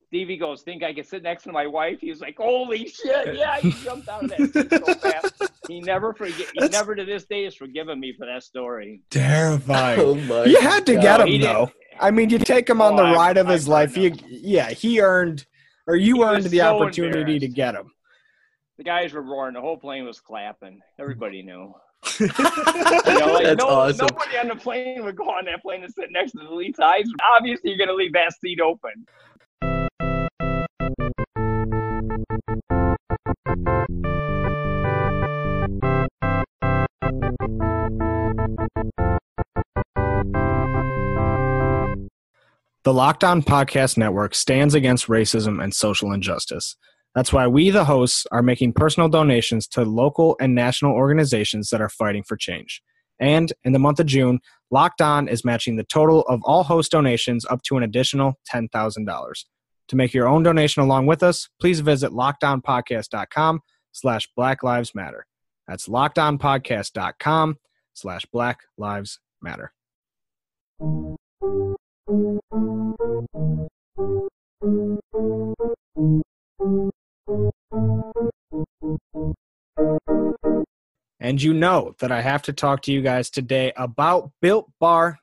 Stevie 0.08 0.38
goes, 0.38 0.62
think 0.62 0.84
I 0.84 0.94
can 0.94 1.04
sit 1.04 1.24
next 1.24 1.44
to 1.44 1.52
my 1.52 1.66
wife? 1.68 2.00
He 2.00 2.10
was 2.10 2.22
like, 2.22 2.38
holy 2.38 2.88
shit, 2.88 3.36
yeah, 3.36 3.60
he 3.60 3.72
jumped 3.72 4.08
out 4.08 4.24
of 4.24 4.30
that 4.30 4.54
seat 4.54 4.70
so 4.86 4.94
fast. 5.12 5.44
He 5.68 5.80
never 5.82 6.14
forget. 6.14 6.38
He 6.38 6.60
That's- 6.60 6.72
never 6.72 6.94
to 6.96 7.04
this 7.06 7.26
day 7.26 7.46
has 7.46 7.56
forgiven 7.56 8.00
me 8.00 8.14
for 8.18 8.26
that 8.28 8.44
story. 8.44 9.02
Terrifying. 9.10 10.00
Oh 10.00 10.16
my 10.16 10.46
you 10.46 10.60
had 10.62 10.86
to 10.86 10.96
get 10.96 11.20
him 11.22 11.28
He 11.28 11.38
didn't- 11.40 11.54
though. 11.54 11.72
I 12.00 12.12
mean, 12.12 12.30
you 12.32 12.40
take 12.40 12.70
him 12.70 12.82
on 12.82 12.94
Oh, 12.94 12.98
the 12.98 13.04
I- 13.04 13.14
ride 13.14 13.38
of 13.38 13.48
I 13.48 13.54
his 13.54 13.68
life. 13.68 13.96
You, 13.98 14.14
yeah, 14.28 14.70
he 14.72 15.00
earned, 15.02 15.46
or 15.88 15.96
you 15.96 16.18
He 16.18 16.24
earned 16.24 16.44
the 16.46 16.58
so 16.60 16.76
opportunity 16.82 17.40
to 17.40 17.48
get 17.48 17.76
him. 17.76 17.92
The 18.78 18.84
guys 18.84 19.14
were 19.14 19.22
roaring. 19.22 19.54
The 19.54 19.62
whole 19.62 19.78
plane 19.78 20.06
was 20.06 20.20
clapping. 20.20 20.80
Everybody 21.00 21.44
knew. 21.44 21.74
You 22.20 22.28
know, 22.28 23.34
like 23.34 23.44
That's 23.44 23.60
no, 23.60 23.68
awesome. 23.70 24.08
nobody 24.08 24.38
on 24.38 24.48
the 24.50 24.56
plane 24.56 25.04
would 25.06 25.16
go 25.16 25.26
on 25.26 25.46
that 25.46 25.62
plane 25.62 25.84
and 25.84 25.94
sit 25.94 26.12
next 26.12 26.34
to 26.34 26.40
the 26.40 26.54
lead 26.54 26.76
size. 26.76 27.06
Obviously, 27.36 27.70
you're 27.70 27.78
going 27.78 27.88
to 27.88 27.96
leave 27.96 28.14
that 28.14 28.34
seat 28.42 28.60
open. 28.60 28.92
The 42.84 42.94
Locked 42.94 43.24
On 43.24 43.42
Podcast 43.42 43.98
Network 43.98 44.36
stands 44.36 44.76
against 44.76 45.08
racism 45.08 45.64
and 45.64 45.74
social 45.74 46.12
injustice. 46.12 46.76
That's 47.16 47.32
why 47.32 47.48
we, 47.48 47.70
the 47.70 47.86
hosts, 47.86 48.26
are 48.32 48.42
making 48.42 48.74
personal 48.74 49.08
donations 49.10 49.68
to 49.70 49.84
local 49.84 50.36
and 50.40 50.56
national 50.56 50.94
organizations 50.94 51.70
that 51.70 51.82
are 51.82 51.90
fighting 51.90 52.24
for 52.24 52.36
change. 52.36 52.82
And 53.20 53.54
in 53.64 53.74
the 53.74 53.80
month 53.80 54.00
of 54.00 54.08
June, 54.08 54.40
Locked 54.72 55.02
On 55.02 55.28
is 55.28 55.46
matching 55.46 55.76
the 55.76 55.84
total 55.84 56.22
of 56.24 56.42
all 56.44 56.64
host 56.64 56.92
donations 56.92 57.46
up 57.46 57.62
to 57.64 57.78
an 57.78 57.84
additional 57.84 58.40
$10,000. 58.52 59.46
To 59.90 59.96
make 59.96 60.14
your 60.14 60.28
own 60.28 60.44
donation 60.44 60.82
along 60.82 61.06
with 61.06 61.22
us, 61.22 61.50
please 61.60 61.82
visit 61.82 62.12
lockedonpodcast.com 62.12 63.62
slash 63.92 64.28
Black 64.36 64.64
Lives 64.64 64.96
Matter. 64.96 65.28
That's 65.68 65.88
lockedonpodcast.com 65.88 67.58
slash 67.94 68.26
Black 68.32 68.60
Lives 68.78 69.20
Matter. 69.42 69.74
And 81.20 81.42
you 81.42 81.54
know 81.54 81.96
that 82.00 82.12
I 82.12 82.22
have 82.22 82.42
to 82.44 82.54
talk 82.54 82.82
to 82.84 82.92
you 82.92 83.02
guys 83.02 83.30
today 83.30 83.72
about 83.78 84.32
builtbar.com. 84.44 85.20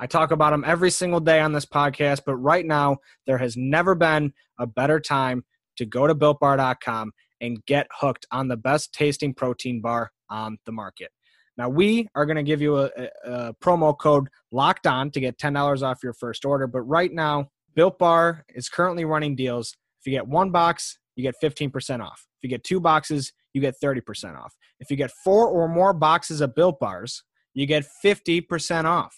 I 0.00 0.06
talk 0.06 0.32
about 0.32 0.50
them 0.50 0.64
every 0.66 0.90
single 0.90 1.20
day 1.20 1.40
on 1.40 1.52
this 1.52 1.66
podcast, 1.66 2.22
but 2.26 2.34
right 2.36 2.66
now 2.66 2.96
there 3.26 3.38
has 3.38 3.56
never 3.56 3.94
been 3.94 4.32
a 4.58 4.66
better 4.66 4.98
time 4.98 5.44
to 5.76 5.86
go 5.86 6.06
to 6.08 6.14
builtbar.com 6.14 7.12
and 7.40 7.64
get 7.66 7.86
hooked 7.92 8.26
on 8.32 8.48
the 8.48 8.56
best 8.56 8.92
tasting 8.92 9.34
protein 9.34 9.80
bar 9.80 10.10
on 10.30 10.58
the 10.66 10.72
market. 10.72 11.10
Now, 11.56 11.68
we 11.68 12.08
are 12.16 12.26
going 12.26 12.36
to 12.36 12.42
give 12.42 12.60
you 12.60 12.78
a, 12.78 12.90
a, 13.24 13.54
promo 13.62 13.96
code 13.96 14.28
locked 14.50 14.88
on 14.88 15.12
to 15.12 15.20
get 15.20 15.38
$10 15.38 15.82
off 15.82 16.02
your 16.02 16.14
first 16.14 16.44
order, 16.44 16.66
but 16.66 16.80
right 16.80 17.12
now, 17.12 17.50
Built 17.76 17.98
Bar 17.98 18.44
is 18.48 18.68
currently 18.68 19.04
running 19.04 19.36
deals. 19.36 19.76
If 20.04 20.12
you 20.12 20.18
get 20.18 20.28
one 20.28 20.50
box, 20.50 20.98
you 21.16 21.22
get 21.22 21.34
15% 21.42 22.00
off. 22.00 22.26
If 22.38 22.42
you 22.42 22.50
get 22.50 22.62
two 22.62 22.78
boxes, 22.78 23.32
you 23.54 23.62
get 23.62 23.76
30% 23.82 24.36
off. 24.36 24.54
If 24.80 24.90
you 24.90 24.98
get 24.98 25.10
four 25.24 25.48
or 25.48 25.66
more 25.66 25.94
boxes 25.94 26.42
of 26.42 26.54
Built 26.54 26.78
Bars, 26.78 27.22
you 27.54 27.64
get 27.64 27.86
50% 28.04 28.84
off. 28.84 29.16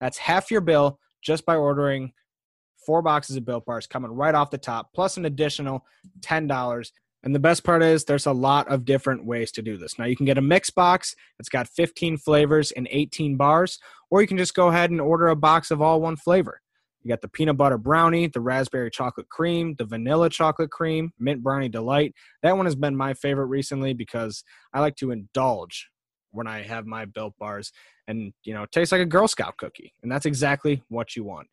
That's 0.00 0.16
half 0.16 0.50
your 0.50 0.62
bill 0.62 0.98
just 1.22 1.44
by 1.44 1.56
ordering 1.56 2.12
four 2.86 3.02
boxes 3.02 3.36
of 3.36 3.44
Built 3.44 3.66
Bars 3.66 3.86
coming 3.86 4.10
right 4.10 4.34
off 4.34 4.50
the 4.50 4.56
top, 4.56 4.88
plus 4.94 5.18
an 5.18 5.26
additional 5.26 5.84
$10. 6.20 6.90
And 7.24 7.34
the 7.34 7.38
best 7.38 7.62
part 7.62 7.82
is 7.82 8.04
there's 8.06 8.24
a 8.24 8.32
lot 8.32 8.68
of 8.68 8.86
different 8.86 9.26
ways 9.26 9.52
to 9.52 9.62
do 9.62 9.76
this. 9.76 9.98
Now 9.98 10.06
you 10.06 10.16
can 10.16 10.24
get 10.24 10.38
a 10.38 10.42
mix 10.42 10.70
box 10.70 11.14
that's 11.38 11.50
got 11.50 11.68
15 11.68 12.16
flavors 12.16 12.72
and 12.72 12.88
18 12.90 13.36
bars, 13.36 13.78
or 14.10 14.22
you 14.22 14.26
can 14.26 14.38
just 14.38 14.54
go 14.54 14.68
ahead 14.68 14.90
and 14.90 15.00
order 15.00 15.28
a 15.28 15.36
box 15.36 15.70
of 15.70 15.82
all 15.82 16.00
one 16.00 16.16
flavor. 16.16 16.61
You 17.02 17.08
got 17.08 17.20
the 17.20 17.28
peanut 17.28 17.56
butter 17.56 17.78
brownie, 17.78 18.28
the 18.28 18.40
raspberry 18.40 18.90
chocolate 18.90 19.28
cream, 19.28 19.74
the 19.76 19.84
vanilla 19.84 20.30
chocolate 20.30 20.70
cream, 20.70 21.12
mint 21.18 21.42
brownie 21.42 21.68
delight. 21.68 22.14
That 22.42 22.56
one 22.56 22.66
has 22.66 22.76
been 22.76 22.96
my 22.96 23.14
favorite 23.14 23.46
recently 23.46 23.92
because 23.92 24.44
I 24.72 24.80
like 24.80 24.96
to 24.96 25.10
indulge 25.10 25.88
when 26.30 26.46
I 26.46 26.62
have 26.62 26.86
my 26.86 27.04
built 27.04 27.34
bars 27.38 27.72
and 28.08 28.32
you 28.44 28.54
know, 28.54 28.62
it 28.62 28.72
tastes 28.72 28.92
like 28.92 29.00
a 29.00 29.06
Girl 29.06 29.28
Scout 29.28 29.56
cookie. 29.56 29.92
And 30.02 30.10
that's 30.10 30.26
exactly 30.26 30.82
what 30.88 31.16
you 31.16 31.24
want. 31.24 31.48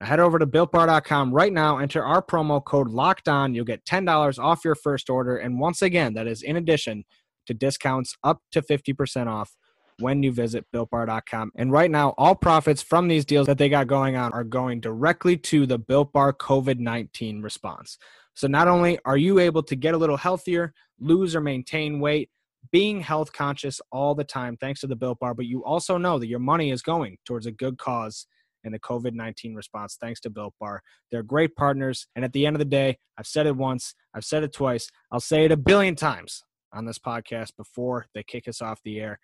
Now 0.00 0.06
head 0.06 0.20
over 0.20 0.38
to 0.38 0.46
builtbar.com 0.46 1.32
right 1.32 1.52
now, 1.52 1.78
enter 1.78 2.04
our 2.04 2.22
promo 2.22 2.62
code 2.62 2.88
locked 2.88 3.28
on. 3.28 3.54
You'll 3.54 3.64
get 3.64 3.84
$10 3.84 4.38
off 4.38 4.64
your 4.64 4.74
first 4.74 5.08
order. 5.08 5.36
And 5.36 5.58
once 5.58 5.82
again, 5.82 6.14
that 6.14 6.26
is 6.26 6.42
in 6.42 6.56
addition 6.56 7.04
to 7.46 7.54
discounts 7.54 8.16
up 8.22 8.40
to 8.52 8.60
50% 8.60 9.26
off 9.26 9.56
when 9.98 10.22
you 10.22 10.32
visit 10.32 10.66
builtbar.com. 10.74 11.52
And 11.56 11.72
right 11.72 11.90
now, 11.90 12.14
all 12.18 12.34
profits 12.34 12.82
from 12.82 13.08
these 13.08 13.24
deals 13.24 13.46
that 13.46 13.58
they 13.58 13.68
got 13.68 13.86
going 13.86 14.16
on 14.16 14.32
are 14.32 14.44
going 14.44 14.80
directly 14.80 15.36
to 15.38 15.66
the 15.66 15.78
Built 15.78 16.12
Bar 16.12 16.32
COVID 16.34 16.78
19 16.78 17.42
response. 17.42 17.98
So 18.34 18.46
not 18.46 18.68
only 18.68 18.98
are 19.04 19.16
you 19.16 19.38
able 19.38 19.62
to 19.62 19.76
get 19.76 19.94
a 19.94 19.98
little 19.98 20.18
healthier, 20.18 20.74
lose 21.00 21.34
or 21.34 21.40
maintain 21.40 22.00
weight, 22.00 22.30
being 22.70 23.00
health 23.00 23.32
conscious 23.32 23.80
all 23.92 24.14
the 24.14 24.24
time 24.24 24.56
thanks 24.56 24.80
to 24.80 24.86
the 24.86 24.96
Built 24.96 25.18
Bar, 25.20 25.34
but 25.34 25.46
you 25.46 25.64
also 25.64 25.96
know 25.96 26.18
that 26.18 26.26
your 26.26 26.38
money 26.38 26.70
is 26.70 26.82
going 26.82 27.16
towards 27.24 27.46
a 27.46 27.52
good 27.52 27.78
cause 27.78 28.26
in 28.64 28.72
the 28.72 28.80
COVID 28.80 29.14
19 29.14 29.54
response 29.54 29.96
thanks 29.98 30.20
to 30.20 30.30
Built 30.30 30.54
Bar. 30.60 30.82
They're 31.10 31.22
great 31.22 31.54
partners. 31.56 32.08
And 32.16 32.24
at 32.24 32.32
the 32.32 32.44
end 32.46 32.56
of 32.56 32.58
the 32.58 32.64
day, 32.64 32.98
I've 33.16 33.26
said 33.26 33.46
it 33.46 33.56
once, 33.56 33.94
I've 34.14 34.24
said 34.24 34.42
it 34.42 34.52
twice, 34.52 34.90
I'll 35.10 35.20
say 35.20 35.44
it 35.44 35.52
a 35.52 35.56
billion 35.56 35.94
times 35.94 36.42
on 36.72 36.84
this 36.84 36.98
podcast 36.98 37.56
before 37.56 38.06
they 38.14 38.22
kick 38.22 38.48
us 38.48 38.60
off 38.60 38.82
the 38.84 39.00
air. 39.00 39.18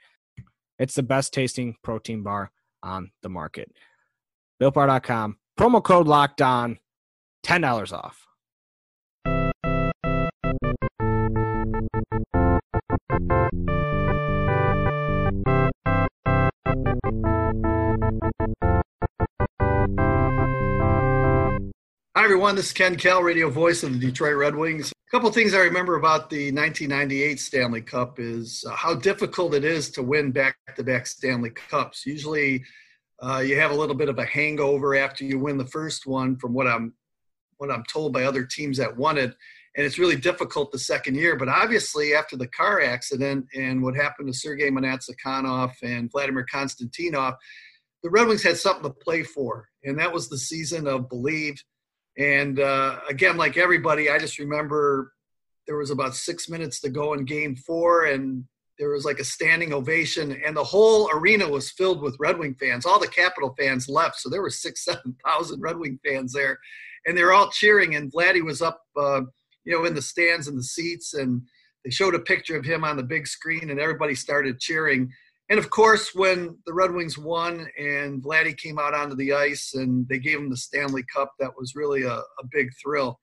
It's 0.83 0.97
the 0.97 1.05
best 1.05 1.33
tasting 1.33 1.77
protein 1.85 2.25
bar 2.25 2.51
on 2.83 3.13
the 3.23 3.29
market. 3.29 3.71
BuiltBar.com, 4.61 5.39
promo 5.57 5.81
code 5.81 6.09
locked 6.09 6.43
on, 6.43 6.81
$10 7.47 7.93
off. 7.93 8.27
Hi, 22.17 22.25
everyone. 22.25 22.57
This 22.57 22.67
is 22.67 22.73
Ken 22.73 22.97
Kal, 22.97 23.23
radio 23.23 23.49
voice 23.51 23.85
of 23.85 23.93
the 23.93 24.01
Detroit 24.01 24.35
Red 24.35 24.57
Wings. 24.57 24.92
Couple 25.13 25.31
things 25.31 25.53
I 25.53 25.59
remember 25.59 25.97
about 25.97 26.31
the 26.31 26.51
1998 26.53 27.39
Stanley 27.39 27.83
Cup 27.83 28.19
is 28.19 28.65
uh, 28.67 28.75
how 28.75 28.95
difficult 28.95 29.53
it 29.53 29.63
is 29.63 29.91
to 29.91 30.03
win 30.03 30.33
back 30.33 30.57
to 30.75 30.83
back 30.83 31.07
Stanley 31.07 31.51
Cups. 31.51 32.07
Usually, 32.07 32.65
uh, 33.23 33.41
you 33.41 33.61
have 33.61 33.73
a 33.73 33.75
little 33.75 33.95
bit 33.95 34.09
of 34.09 34.19
a 34.19 34.25
hangover 34.25 34.95
after 34.97 35.27
you 35.27 35.39
win 35.39 35.59
the 35.59 35.67
first 35.67 36.07
one, 36.07 36.39
from 36.39 36.55
what 36.55 36.67
I'm 36.67 36.95
what 37.59 37.71
I'm 37.71 37.85
told 37.85 38.15
by 38.15 38.25
other 38.25 38.47
teams 38.47 38.79
that 38.79 38.97
won 38.97 39.19
it. 39.19 39.35
and 39.77 39.85
it's 39.85 39.99
really 39.99 40.17
difficult 40.17 40.73
the 40.73 40.79
second 40.79 41.17
year. 41.17 41.37
But 41.37 41.51
obviously, 41.51 42.15
after 42.15 42.39
the 42.39 42.49
car 42.49 42.81
accident 42.81 43.45
and 43.55 43.83
what 43.83 43.95
happened 43.95 44.29
to 44.29 44.35
Sergei 44.35 44.71
Mnatsakanov 44.71 45.73
and 45.83 46.11
Vladimir 46.11 46.47
Konstantinov, 46.51 47.37
the 48.03 48.09
Red 48.09 48.29
Wings 48.29 48.43
had 48.43 48.57
something 48.57 48.85
to 48.85 48.97
play 49.05 49.25
for, 49.25 49.69
and 49.85 49.99
that 49.99 50.15
was 50.15 50.31
the 50.31 50.39
season 50.39 50.87
of 50.87 51.11
Believe. 51.11 51.63
And 52.19 52.61
uh, 52.61 53.01
again, 53.09 53.37
like 53.37 53.57
everybody, 53.57 54.11
I 54.11 54.19
just 54.19 54.39
remember 54.39 55.13
there 55.67 55.77
was 55.77 55.91
about 55.91 56.15
six 56.15 56.49
minutes 56.49 56.81
to 56.81 56.91
go 56.91 57.15
in 57.15 57.25
Game 57.25 57.57
Four, 57.57 58.07
and 58.07 58.45
there 58.79 58.91
was 58.91 59.05
like 59.05 59.19
a 59.19 59.25
standing 59.25 59.73
ovation, 59.73 60.41
and 60.45 60.57
the 60.57 60.65
whole 60.65 61.11
arena 61.15 61.49
was 61.49 61.71
filled 61.71 62.03
with 62.03 62.17
Red 62.19 62.39
Wing 62.39 62.55
fans. 62.59 62.85
All 62.85 63.01
the 63.01 63.09
Capital 63.09 63.55
fans 63.59 63.89
left, 63.89 64.21
so 64.21 64.29
there 64.29 64.43
were 64.43 64.51
six, 64.51 64.85
seven 64.85 65.17
thousand 65.25 65.61
Red 65.61 65.79
Wing 65.79 65.99
fans 66.05 66.33
there, 66.33 66.59
and 67.07 67.17
they 67.17 67.23
were 67.23 67.33
all 67.33 67.51
cheering. 67.51 67.95
And 67.95 68.13
Vladdy 68.13 68.45
was 68.45 68.61
up, 68.61 68.83
uh, 68.97 69.23
you 69.65 69.73
know, 69.73 69.85
in 69.85 69.95
the 69.95 70.03
stands 70.03 70.49
and 70.49 70.59
the 70.59 70.65
seats, 70.65 71.15
and 71.15 71.43
they 71.85 71.91
showed 71.91 72.15
a 72.15 72.21
picture 72.21 72.57
of 72.57 72.65
him 72.65 72.85
on 72.85 72.97
the 72.97 73.03
big 73.03 73.27
screen, 73.27 73.71
and 73.71 73.81
everybody 73.81 74.15
started 74.15 74.61
cheering. 74.61 75.11
And 75.49 75.59
of 75.59 75.71
course, 75.71 76.15
when 76.15 76.57
the 76.67 76.73
Red 76.73 76.93
Wings 76.93 77.19
won 77.19 77.67
and 77.79 78.23
Vladdy 78.23 78.57
came 78.57 78.79
out 78.79 78.95
onto 78.95 79.17
the 79.17 79.33
ice 79.35 79.75
and 79.75 80.09
they 80.09 80.19
gave 80.19 80.39
him 80.39 80.49
the 80.49 80.57
Stanley 80.57 81.05
Cup, 81.15 81.33
that 81.39 81.51
was 81.59 81.75
really 81.75 82.05
a, 82.05 82.15
a 82.15 82.47
big 82.51 82.71
thrill. 82.83 83.21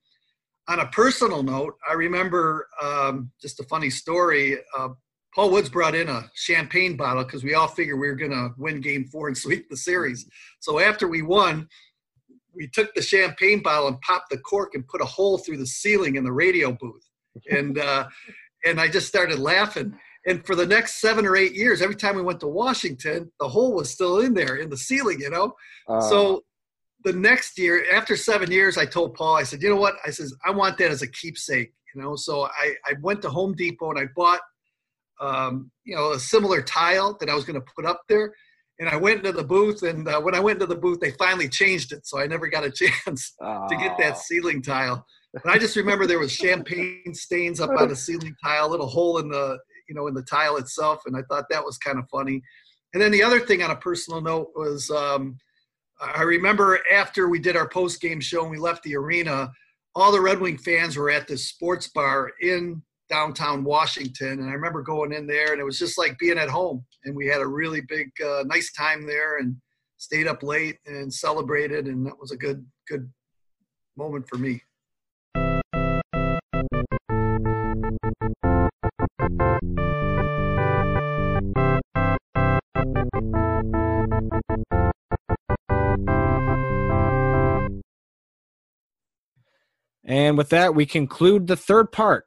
On 0.67 0.79
a 0.79 0.88
personal 0.88 1.41
note, 1.41 1.75
I 1.89 1.93
remember 1.93 2.67
um, 2.82 3.32
just 3.41 3.60
a 3.60 3.63
funny 3.63 3.89
story. 3.89 4.58
Uh, 4.77 4.89
Paul 5.34 5.51
Woods 5.51 5.69
brought 5.69 5.95
in 5.95 6.10
a 6.10 6.29
champagne 6.36 6.95
bottle 6.95 7.23
because 7.23 7.43
we 7.43 7.55
all 7.55 7.67
figured 7.67 7.99
we 7.99 8.08
were 8.08 8.15
going 8.15 8.32
to 8.32 8.51
win 8.58 8.82
game 8.82 9.05
four 9.05 9.27
and 9.27 9.38
sweep 9.38 9.69
the 9.69 9.77
series. 9.77 10.27
So 10.60 10.79
after 10.79 11.08
we 11.08 11.21
won, 11.21 11.67
we 12.53 12.67
took 12.67 12.93
the 12.93 13.01
champagne 13.01 13.63
bottle 13.63 13.88
and 13.88 14.01
popped 14.01 14.29
the 14.29 14.38
cork 14.38 14.75
and 14.75 14.88
put 14.88 15.01
a 15.01 15.05
hole 15.05 15.38
through 15.38 15.58
the 15.58 15.65
ceiling 15.65 16.15
in 16.15 16.23
the 16.23 16.32
radio 16.32 16.71
booth. 16.71 17.08
And, 17.49 17.79
uh, 17.79 18.08
and 18.65 18.79
I 18.79 18.88
just 18.88 19.08
started 19.08 19.39
laughing 19.39 19.97
and 20.25 20.45
for 20.45 20.55
the 20.55 20.65
next 20.65 20.99
seven 20.99 21.25
or 21.25 21.36
eight 21.36 21.53
years, 21.53 21.82
every 21.82 21.95
time 21.95 22.15
we 22.15 22.21
went 22.21 22.39
to 22.41 22.47
Washington, 22.47 23.32
the 23.39 23.47
hole 23.47 23.73
was 23.73 23.89
still 23.89 24.19
in 24.19 24.34
there 24.34 24.58
in 24.58 24.69
the 24.69 24.77
ceiling, 24.77 25.19
you 25.19 25.29
know. 25.29 25.53
Uh, 25.88 26.01
so 26.01 26.43
the 27.03 27.13
next 27.13 27.58
year, 27.58 27.86
after 27.93 28.15
seven 28.15 28.51
years, 28.51 28.77
I 28.77 28.86
told 28.86 29.13
Paul, 29.13 29.36
I 29.36 29.43
said, 29.43 29.62
you 29.62 29.69
know 29.69 29.77
what? 29.77 29.95
I 30.05 30.10
says 30.10 30.34
I 30.45 30.51
want 30.51 30.77
that 30.79 30.91
as 30.91 31.01
a 31.01 31.08
keepsake, 31.08 31.73
you 31.93 32.01
know. 32.01 32.15
So 32.15 32.43
I, 32.45 32.73
I 32.86 32.93
went 33.01 33.21
to 33.21 33.29
Home 33.29 33.55
Depot 33.55 33.91
and 33.91 33.99
I 33.99 34.05
bought, 34.15 34.41
um, 35.21 35.71
you 35.86 35.95
know, 35.95 36.12
a 36.12 36.19
similar 36.19 36.62
tile 36.62 37.17
that 37.19 37.29
I 37.29 37.36
was 37.36 37.45
going 37.45 37.60
to 37.60 37.65
put 37.75 37.86
up 37.86 38.01
there. 38.10 38.34
And 38.79 38.88
I 38.88 38.95
went 38.95 39.25
into 39.25 39.34
the 39.34 39.43
booth, 39.43 39.84
and 39.84 40.08
uh, 40.08 40.21
when 40.21 40.34
I 40.34 40.39
went 40.39 40.62
into 40.62 40.73
the 40.73 40.79
booth, 40.79 41.01
they 41.01 41.12
finally 41.12 41.49
changed 41.49 41.91
it, 41.91 42.08
so 42.08 42.17
I 42.17 42.27
never 42.27 42.47
got 42.47 42.63
a 42.63 42.71
chance 43.05 43.34
uh, 43.43 43.67
to 43.67 43.75
get 43.75 43.97
that 43.97 44.17
ceiling 44.17 44.62
tile. 44.62 45.05
But 45.34 45.47
I 45.47 45.58
just 45.58 45.75
remember 45.75 46.08
there 46.08 46.17
was 46.17 46.32
champagne 46.32 47.13
stains 47.13 47.60
up 47.60 47.71
on 47.77 47.89
the 47.89 47.95
ceiling 48.08 48.34
tile, 48.41 48.67
a 48.67 48.71
little 48.71 48.88
hole 48.88 49.17
in 49.17 49.27
the 49.27 49.60
you 49.89 49.95
know, 49.95 50.08
in 50.08 50.13
the 50.13 50.23
tile 50.23 50.58
itself. 50.58 51.02
And 51.06 51.17
I 51.17 51.23
thought 51.23 51.49
that 51.49 51.65
was 51.65 51.78
kind 51.78 51.99
of 51.99 52.06
funny. 52.10 52.41
And 52.93 53.02
then 53.02 53.12
the 53.12 53.23
other 53.23 53.39
thing 53.39 53.62
on 53.62 53.71
a 53.71 53.75
personal 53.75 54.21
note 54.21 54.52
was 54.56 54.89
um, 54.89 55.38
I 55.99 56.21
remember 56.21 56.80
after 56.91 57.28
we 57.28 57.39
did 57.39 57.58
our 57.58 57.67
post 57.67 57.99
game 57.99 58.19
show 58.19 58.41
and 58.41 58.52
we 58.52 58.58
left 58.58 58.84
the 58.84 58.95
arena, 58.95 59.52
all 59.95 60.12
the 60.12 60.21
Red 60.21 60.39
Wing 60.39 60.58
fans 60.58 60.95
were 60.95 61.10
at 61.10 61.28
this 61.28 61.47
sports 61.47 61.88
bar 61.88 62.32
in 62.41 62.82
downtown 63.10 63.63
Washington. 63.63 64.39
And 64.39 64.49
I 64.49 64.54
remember 64.54 64.82
going 64.82 65.12
in 65.12 65.28
there 65.28 65.52
and 65.52 65.60
it 65.60 65.65
was 65.65 65.80
just 65.80 65.97
like 65.97 66.17
being 66.19 66.38
at 66.38 66.49
home. 66.49 66.86
And 67.04 67.15
we 67.15 67.28
had 67.28 67.41
a 67.41 67.47
really 67.47 67.82
big, 67.82 68.10
uh, 68.23 68.43
nice 68.45 68.71
time 68.71 69.06
there 69.06 69.39
and 69.39 69.56
stayed 69.97 70.28
up 70.28 70.43
late 70.43 70.78
and 70.86 71.13
celebrated. 71.13 71.88
And 71.88 72.06
that 72.06 72.19
was 72.19 72.32
a 72.32 72.38
good, 72.38 72.65
good 72.88 73.12
moment 73.97 74.28
for 74.30 74.38
me. 74.38 74.62
And 90.09 90.39
with 90.39 90.49
that, 90.49 90.73
we 90.73 90.87
conclude 90.87 91.45
the 91.45 91.55
third 91.55 91.91
part 91.91 92.25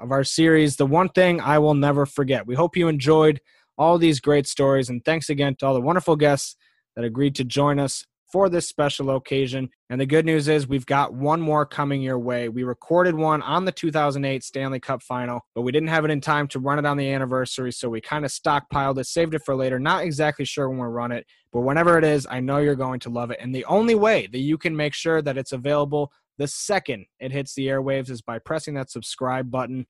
of 0.00 0.10
our 0.12 0.24
series, 0.24 0.76
The 0.76 0.86
One 0.86 1.10
Thing 1.10 1.42
I 1.42 1.58
Will 1.58 1.74
Never 1.74 2.06
Forget. 2.06 2.46
We 2.46 2.54
hope 2.54 2.74
you 2.74 2.88
enjoyed 2.88 3.42
all 3.76 3.98
these 3.98 4.18
great 4.18 4.46
stories. 4.46 4.88
And 4.88 5.04
thanks 5.04 5.28
again 5.28 5.54
to 5.56 5.66
all 5.66 5.74
the 5.74 5.80
wonderful 5.82 6.16
guests 6.16 6.56
that 6.96 7.04
agreed 7.04 7.34
to 7.34 7.44
join 7.44 7.78
us 7.78 8.06
for 8.32 8.48
this 8.48 8.66
special 8.66 9.14
occasion. 9.14 9.68
And 9.90 10.00
the 10.00 10.06
good 10.06 10.24
news 10.24 10.48
is 10.48 10.66
we've 10.66 10.86
got 10.86 11.12
one 11.12 11.40
more 11.40 11.66
coming 11.66 12.00
your 12.00 12.18
way. 12.18 12.48
We 12.48 12.62
recorded 12.62 13.14
one 13.14 13.42
on 13.42 13.66
the 13.66 13.72
2008 13.72 14.42
Stanley 14.42 14.80
Cup 14.80 15.02
final, 15.02 15.42
but 15.54 15.62
we 15.62 15.72
didn't 15.72 15.88
have 15.90 16.06
it 16.06 16.10
in 16.10 16.22
time 16.22 16.48
to 16.48 16.58
run 16.58 16.78
it 16.78 16.86
on 16.86 16.96
the 16.96 17.10
anniversary. 17.12 17.72
So 17.72 17.90
we 17.90 18.00
kind 18.00 18.24
of 18.24 18.30
stockpiled 18.30 18.98
it, 18.98 19.06
saved 19.06 19.34
it 19.34 19.42
for 19.44 19.54
later. 19.54 19.78
Not 19.78 20.02
exactly 20.02 20.46
sure 20.46 20.68
when 20.70 20.78
we'll 20.78 20.88
run 20.88 21.12
it, 21.12 21.26
but 21.52 21.60
whenever 21.60 21.98
it 21.98 22.04
is, 22.04 22.26
I 22.28 22.40
know 22.40 22.56
you're 22.56 22.74
going 22.74 23.00
to 23.00 23.10
love 23.10 23.30
it. 23.30 23.38
And 23.40 23.54
the 23.54 23.66
only 23.66 23.94
way 23.94 24.28
that 24.32 24.40
you 24.40 24.56
can 24.56 24.74
make 24.74 24.94
sure 24.94 25.20
that 25.20 25.36
it's 25.36 25.52
available 25.52 26.10
the 26.38 26.46
second 26.46 27.06
it 27.20 27.32
hits 27.32 27.54
the 27.54 27.66
airwaves 27.66 28.10
is 28.10 28.22
by 28.22 28.38
pressing 28.38 28.74
that 28.74 28.90
subscribe 28.90 29.50
button. 29.50 29.86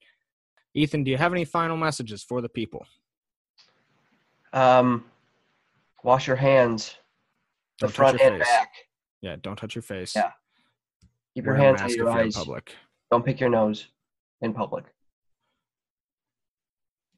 Ethan, 0.73 1.03
do 1.03 1.11
you 1.11 1.17
have 1.17 1.31
any 1.31 1.45
final 1.45 1.77
messages 1.77 2.23
for 2.23 2.41
the 2.41 2.49
people? 2.49 2.85
Um, 4.51 5.05
wash 6.03 6.27
your 6.27 6.35
hands 6.35 6.95
the 7.79 7.87
don't 7.87 7.95
front 7.95 8.21
and 8.21 8.37
face. 8.37 8.47
back. 8.47 8.69
Yeah, 9.21 9.35
don't 9.41 9.55
touch 9.55 9.75
your 9.75 9.81
face. 9.81 10.13
Yeah. 10.15 10.31
Keep 11.35 11.45
your 11.45 11.55
hands 11.55 11.81
on 11.81 11.89
your 11.89 12.09
eyes. 12.09 12.35
public. 12.35 12.73
Don't 13.11 13.23
pick 13.23 13.39
your 13.39 13.49
nose 13.49 13.87
in 14.41 14.53
public. 14.53 14.85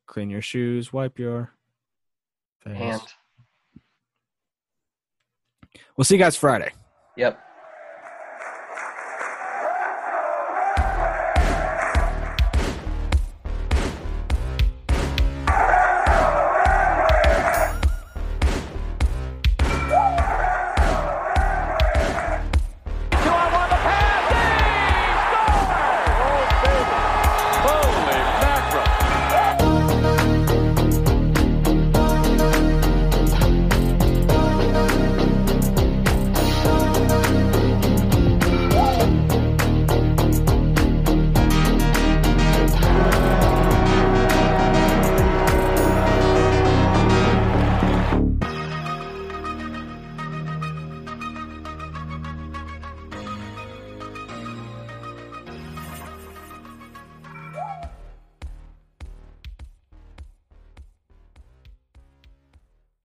Clean 0.08 0.30
your 0.30 0.42
shoes. 0.42 0.92
Wipe 0.92 1.18
your 1.18 1.54
face. 2.64 2.78
Hand. 2.78 3.02
We'll 5.96 6.06
see 6.06 6.16
you 6.16 6.20
guys 6.20 6.36
Friday. 6.36 6.72
Yep. 7.16 7.40